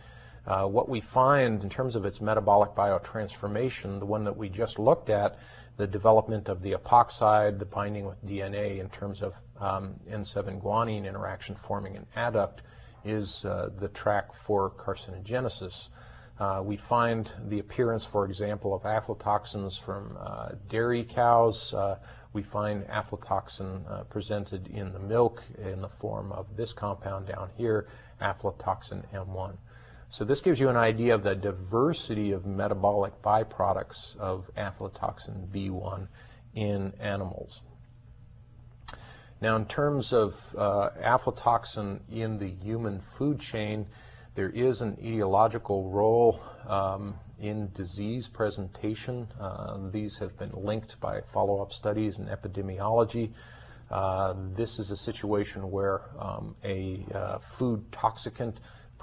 Uh, 0.47 0.65
what 0.65 0.87
we 0.87 1.01
find 1.01 1.63
in 1.63 1.69
terms 1.69 1.95
of 1.95 2.05
its 2.05 2.21
metabolic 2.21 2.71
biotransformation, 2.75 3.99
the 3.99 4.05
one 4.05 4.23
that 4.23 4.37
we 4.37 4.47
just 4.47 4.77
looked 4.77 5.09
at, 5.09 5.39
the 5.77 5.87
development 5.87 6.47
of 6.47 6.61
the 6.61 6.71
epoxide, 6.73 7.59
the 7.59 7.65
binding 7.65 8.05
with 8.05 8.23
DNA 8.25 8.79
in 8.79 8.89
terms 8.89 9.21
of 9.21 9.41
um, 9.59 9.95
N7 10.09 10.61
guanine 10.61 11.05
interaction 11.05 11.55
forming 11.55 11.97
an 11.97 12.05
adduct, 12.15 12.59
is 13.03 13.43
uh, 13.45 13.69
the 13.79 13.87
track 13.89 14.33
for 14.33 14.71
carcinogenesis. 14.71 15.89
Uh, 16.39 16.61
we 16.63 16.75
find 16.75 17.31
the 17.47 17.59
appearance, 17.59 18.03
for 18.03 18.25
example, 18.25 18.73
of 18.73 18.83
aflatoxins 18.83 19.79
from 19.79 20.17
uh, 20.19 20.49
dairy 20.69 21.03
cows. 21.03 21.73
Uh, 21.73 21.97
we 22.33 22.43
find 22.43 22.85
aflatoxin 22.87 23.89
uh, 23.89 24.03
presented 24.03 24.67
in 24.67 24.91
the 24.91 24.99
milk 24.99 25.41
in 25.63 25.81
the 25.81 25.87
form 25.87 26.31
of 26.33 26.45
this 26.57 26.73
compound 26.73 27.25
down 27.27 27.49
here, 27.57 27.87
aflatoxin 28.21 29.01
M1. 29.13 29.55
So 30.09 30.23
this 30.23 30.39
gives 30.41 30.59
you 30.59 30.69
an 30.69 30.77
idea 30.77 31.15
of 31.15 31.23
the 31.23 31.35
diversity 31.35 32.31
of 32.31 32.45
metabolic 32.45 33.21
byproducts 33.21 34.15
of 34.17 34.49
aflatoxin 34.55 35.47
B1 35.47 36.07
in 36.53 36.93
animals. 36.99 37.61
Now, 39.41 39.57
in 39.57 39.65
terms 39.65 40.13
of 40.13 40.55
uh, 40.57 40.89
aflatoxin 41.03 41.99
in 42.09 42.37
the 42.37 42.47
human 42.47 43.01
food 43.01 43.39
chain, 43.39 43.85
there 44.35 44.49
is 44.49 44.81
an 44.81 44.95
etiological 44.97 45.91
role 45.91 46.41
um, 46.67 47.15
in 47.39 47.69
disease 47.73 48.27
presentation. 48.27 49.27
Uh, 49.39 49.77
these 49.91 50.17
have 50.17 50.37
been 50.37 50.51
linked 50.53 50.99
by 50.99 51.21
follow-up 51.21 51.73
studies 51.73 52.19
in 52.19 52.25
epidemiology. 52.27 53.31
Uh, 53.91 54.33
this 54.55 54.79
is 54.79 54.91
a 54.91 54.97
situation 54.97 55.69
where 55.69 56.01
um, 56.19 56.55
a 56.63 57.05
uh, 57.13 57.37
food 57.37 57.83
toxicant 57.91 58.55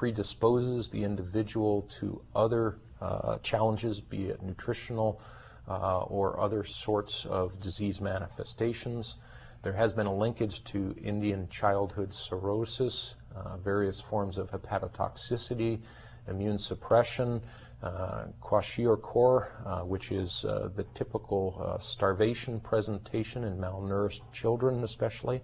predisposes 0.03 0.91
the 0.91 1.05
individual 1.05 1.83
to 1.83 2.21
other 2.35 2.75
uh, 3.01 3.39
challenges, 3.39 4.01
be 4.01 4.25
it 4.25 4.43
nutritional 4.43 5.21
uh, 5.69 6.01
or 6.01 6.41
other 6.41 6.65
sorts 6.65 7.25
of 7.27 7.61
disease 7.61 8.01
manifestations. 8.01 9.15
There 9.63 9.73
has 9.75 9.93
been 9.93 10.07
a 10.07 10.13
linkage 10.13 10.65
to 10.65 10.93
Indian 11.01 11.49
childhood 11.51 12.13
cirrhosis 12.13 13.15
uh, 13.37 13.57
various 13.59 14.01
forms 14.01 14.39
of 14.39 14.51
hepatotoxicity, 14.51 15.79
immune 16.27 16.59
suppression, 16.59 17.41
uh, 17.85 18.25
kwashiorkor, 18.43 19.47
uh, 19.65 19.81
which 19.85 20.11
is 20.11 20.45
uh, 20.45 20.69
the 20.75 20.83
typical 20.95 21.63
uh, 21.65 21.79
starvation 21.79 22.59
presentation 22.59 23.45
in 23.45 23.57
malnourished 23.57 24.23
children 24.33 24.83
especially, 24.83 25.41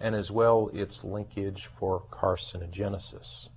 and 0.00 0.14
as 0.14 0.30
well 0.30 0.70
its 0.72 1.04
linkage 1.04 1.68
for 1.78 2.04
carcinogenesis. 2.10 3.50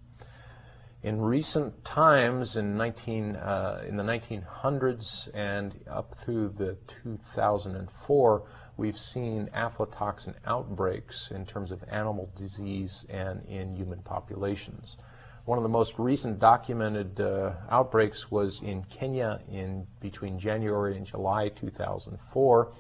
In 1.06 1.22
recent 1.22 1.86
times, 1.86 2.56
in, 2.56 2.76
19, 2.76 3.36
uh, 3.36 3.84
in 3.88 3.96
the 3.96 4.02
1900s 4.02 5.30
and 5.36 5.80
up 5.88 6.18
through 6.18 6.50
the 6.50 6.76
2004, 7.04 8.44
we've 8.78 8.98
seen 8.98 9.48
aflatoxin 9.56 10.34
outbreaks 10.48 11.30
in 11.30 11.46
terms 11.46 11.70
of 11.70 11.84
animal 11.92 12.32
disease 12.36 13.06
and 13.08 13.46
in 13.46 13.76
human 13.76 14.00
populations. 14.00 14.98
One 15.44 15.60
of 15.60 15.62
the 15.62 15.70
most 15.70 16.00
recent 16.00 16.40
documented 16.40 17.22
uh, 17.22 17.52
outbreaks 17.70 18.32
was 18.32 18.60
in 18.64 18.84
Kenya 18.86 19.42
in 19.48 19.86
between 20.00 20.40
January 20.40 20.98
and 20.98 21.06
July 21.06 21.50
2004. 21.50 22.72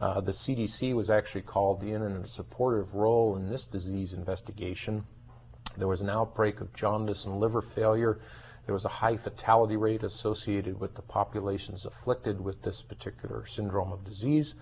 Uh, 0.00 0.20
the 0.20 0.30
CDC 0.30 0.94
was 0.94 1.10
actually 1.10 1.42
called 1.42 1.82
in 1.82 2.02
in 2.02 2.12
a 2.12 2.26
supportive 2.28 2.94
role 2.94 3.34
in 3.34 3.48
this 3.50 3.66
disease 3.66 4.12
investigation. 4.12 5.04
There 5.76 5.88
was 5.88 6.00
an 6.00 6.10
outbreak 6.10 6.60
of 6.60 6.72
jaundice 6.74 7.24
and 7.24 7.40
liver 7.40 7.62
failure. 7.62 8.18
There 8.66 8.72
was 8.72 8.84
a 8.84 8.88
high 8.88 9.16
fatality 9.16 9.76
rate 9.76 10.02
associated 10.02 10.80
with 10.80 10.94
the 10.94 11.02
populations 11.02 11.84
afflicted 11.84 12.40
with 12.40 12.62
this 12.62 12.80
particular 12.82 13.46
syndrome 13.46 13.92
of 13.92 14.04
disease. 14.04 14.54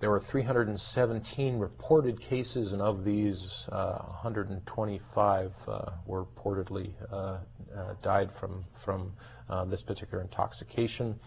There 0.00 0.10
were 0.10 0.20
317 0.20 1.58
reported 1.58 2.20
cases, 2.20 2.72
and 2.72 2.80
of 2.80 3.02
these, 3.02 3.68
uh, 3.72 3.98
125 4.22 5.52
uh, 5.66 5.90
were 6.06 6.24
reportedly 6.24 6.92
uh, 7.10 7.16
uh 7.16 7.94
died 8.00 8.30
from, 8.30 8.64
from 8.74 9.12
uh, 9.50 9.64
this 9.64 9.82
particular 9.82 10.22
intoxication. 10.22 11.18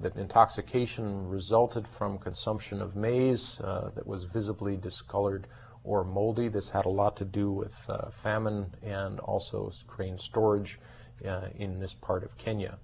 That 0.00 0.16
intoxication 0.16 1.28
resulted 1.28 1.86
from 1.86 2.18
consumption 2.18 2.82
of 2.82 2.96
maize 2.96 3.60
uh, 3.60 3.90
that 3.94 4.06
was 4.06 4.24
visibly 4.24 4.76
discolored 4.76 5.46
or 5.84 6.04
moldy. 6.04 6.48
This 6.48 6.68
had 6.68 6.86
a 6.86 6.90
lot 6.90 7.16
to 7.16 7.24
do 7.24 7.50
with 7.50 7.74
famine 8.10 8.74
and 8.82 9.20
also 9.20 9.72
grain 9.86 10.18
storage 10.18 10.78
in 11.56 11.78
this 11.80 11.94
part 11.94 12.24
of 12.24 12.36
Kenya. 12.36 12.78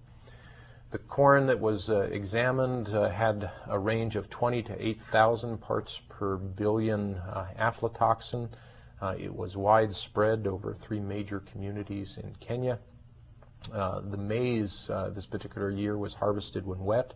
The 0.95 0.99
corn 1.01 1.49
that 1.49 1.59
was 1.59 1.91
uh, 1.91 2.03
examined 2.13 2.89
uh, 2.91 3.09
had 3.09 3.51
a 3.67 3.77
range 3.77 4.15
of 4.15 4.31
20 4.31 4.63
to 4.63 4.87
8,000 4.87 5.59
parts 5.59 6.01
per 6.09 6.37
billion 6.37 7.17
uh, 7.17 7.49
aflatoxin. 7.59 8.49
Uh, 9.03 9.17
it 9.19 9.35
was 9.35 9.57
widespread 9.57 10.47
over 10.47 10.73
three 10.73 11.01
major 11.01 11.41
communities 11.41 12.17
in 12.23 12.33
Kenya. 12.39 12.79
Uh, 13.73 14.03
the 14.03 14.17
maize 14.17 14.89
uh, 14.89 15.11
this 15.11 15.27
particular 15.27 15.69
year 15.69 15.99
was 15.99 16.15
harvested 16.15 16.65
when 16.65 16.79
wet. 16.79 17.13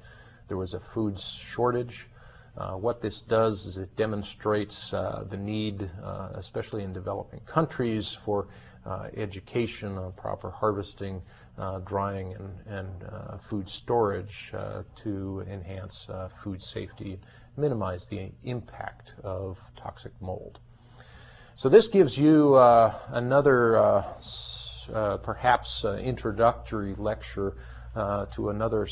There 0.49 0.57
was 0.57 0.75
a 0.75 0.81
food 0.81 1.17
shortage. 1.21 2.09
What 2.77 3.01
this 3.01 3.21
does 3.21 3.67
is 3.67 3.79
it 3.79 3.95
demonstrates 3.97 4.91
the 4.91 5.39
need, 5.39 5.91
especially 6.35 6.85
in 6.85 6.93
developing 6.93 7.41
countries, 7.41 8.13
for 8.13 8.49
education 9.17 9.99
on 9.99 10.13
proper 10.13 10.51
harvesting 10.51 11.23
uh, 11.59 11.81
drying 11.81 12.35
and, 12.35 12.79
and 12.79 13.05
uh, 13.05 13.37
food 13.39 13.69
storage 13.69 14.53
uh, 14.55 14.83
to 14.95 15.45
enhance 15.51 16.09
uh, 16.09 16.29
food 16.29 16.63
safety, 16.63 17.19
minimize 17.57 18.07
the 18.07 18.31
impact 18.45 19.15
of 19.25 19.59
toxic 19.77 20.13
mold. 20.21 20.61
So 21.57 21.69
this 21.69 21.89
gives 21.89 22.17
you 22.17 22.55
uh, 22.55 22.95
another 23.09 23.77
uh, 23.77 25.17
perhaps 25.19 25.85
introductory 25.85 26.95
lecture 26.95 27.57
to 27.95 28.51
another 28.51 28.87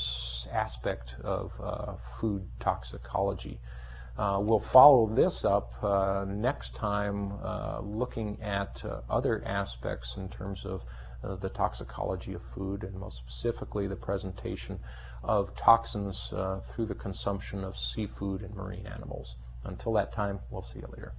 aspect 0.53 1.14
of 1.22 2.01
food 2.20 2.49
toxicology. 2.61 3.61
Uh, 4.18 4.38
we'll 4.40 4.59
follow 4.59 5.07
this 5.07 5.44
up 5.44 5.74
uh, 5.84 6.24
next 6.26 6.74
time 6.74 7.32
uh, 7.44 7.80
looking 7.80 8.40
at 8.40 8.82
other 9.11 9.42
aspects 9.44 10.16
in 10.16 10.28
terms 10.28 10.64
of 10.64 10.84
uh, 11.22 11.34
the 11.36 11.49
toxicology 11.51 12.32
of 12.34 12.42
food 12.55 12.82
and 12.82 12.94
most 12.94 13.18
specifically 13.18 13.86
the 13.86 13.97
presentation 13.97 14.78
of 15.22 15.55
toxins 15.57 16.32
uh, 16.32 16.61
through 16.61 16.86
the 16.86 16.94
consumption 16.94 17.64
of 17.64 17.76
seafood 17.76 18.42
and 18.42 18.55
marine 18.55 18.86
animals. 18.86 19.36
Until 19.64 19.92
that 19.94 20.12
time, 20.12 20.38
we'll 20.51 20.62
see 20.62 20.78
you 20.78 20.88
later. 20.97 21.12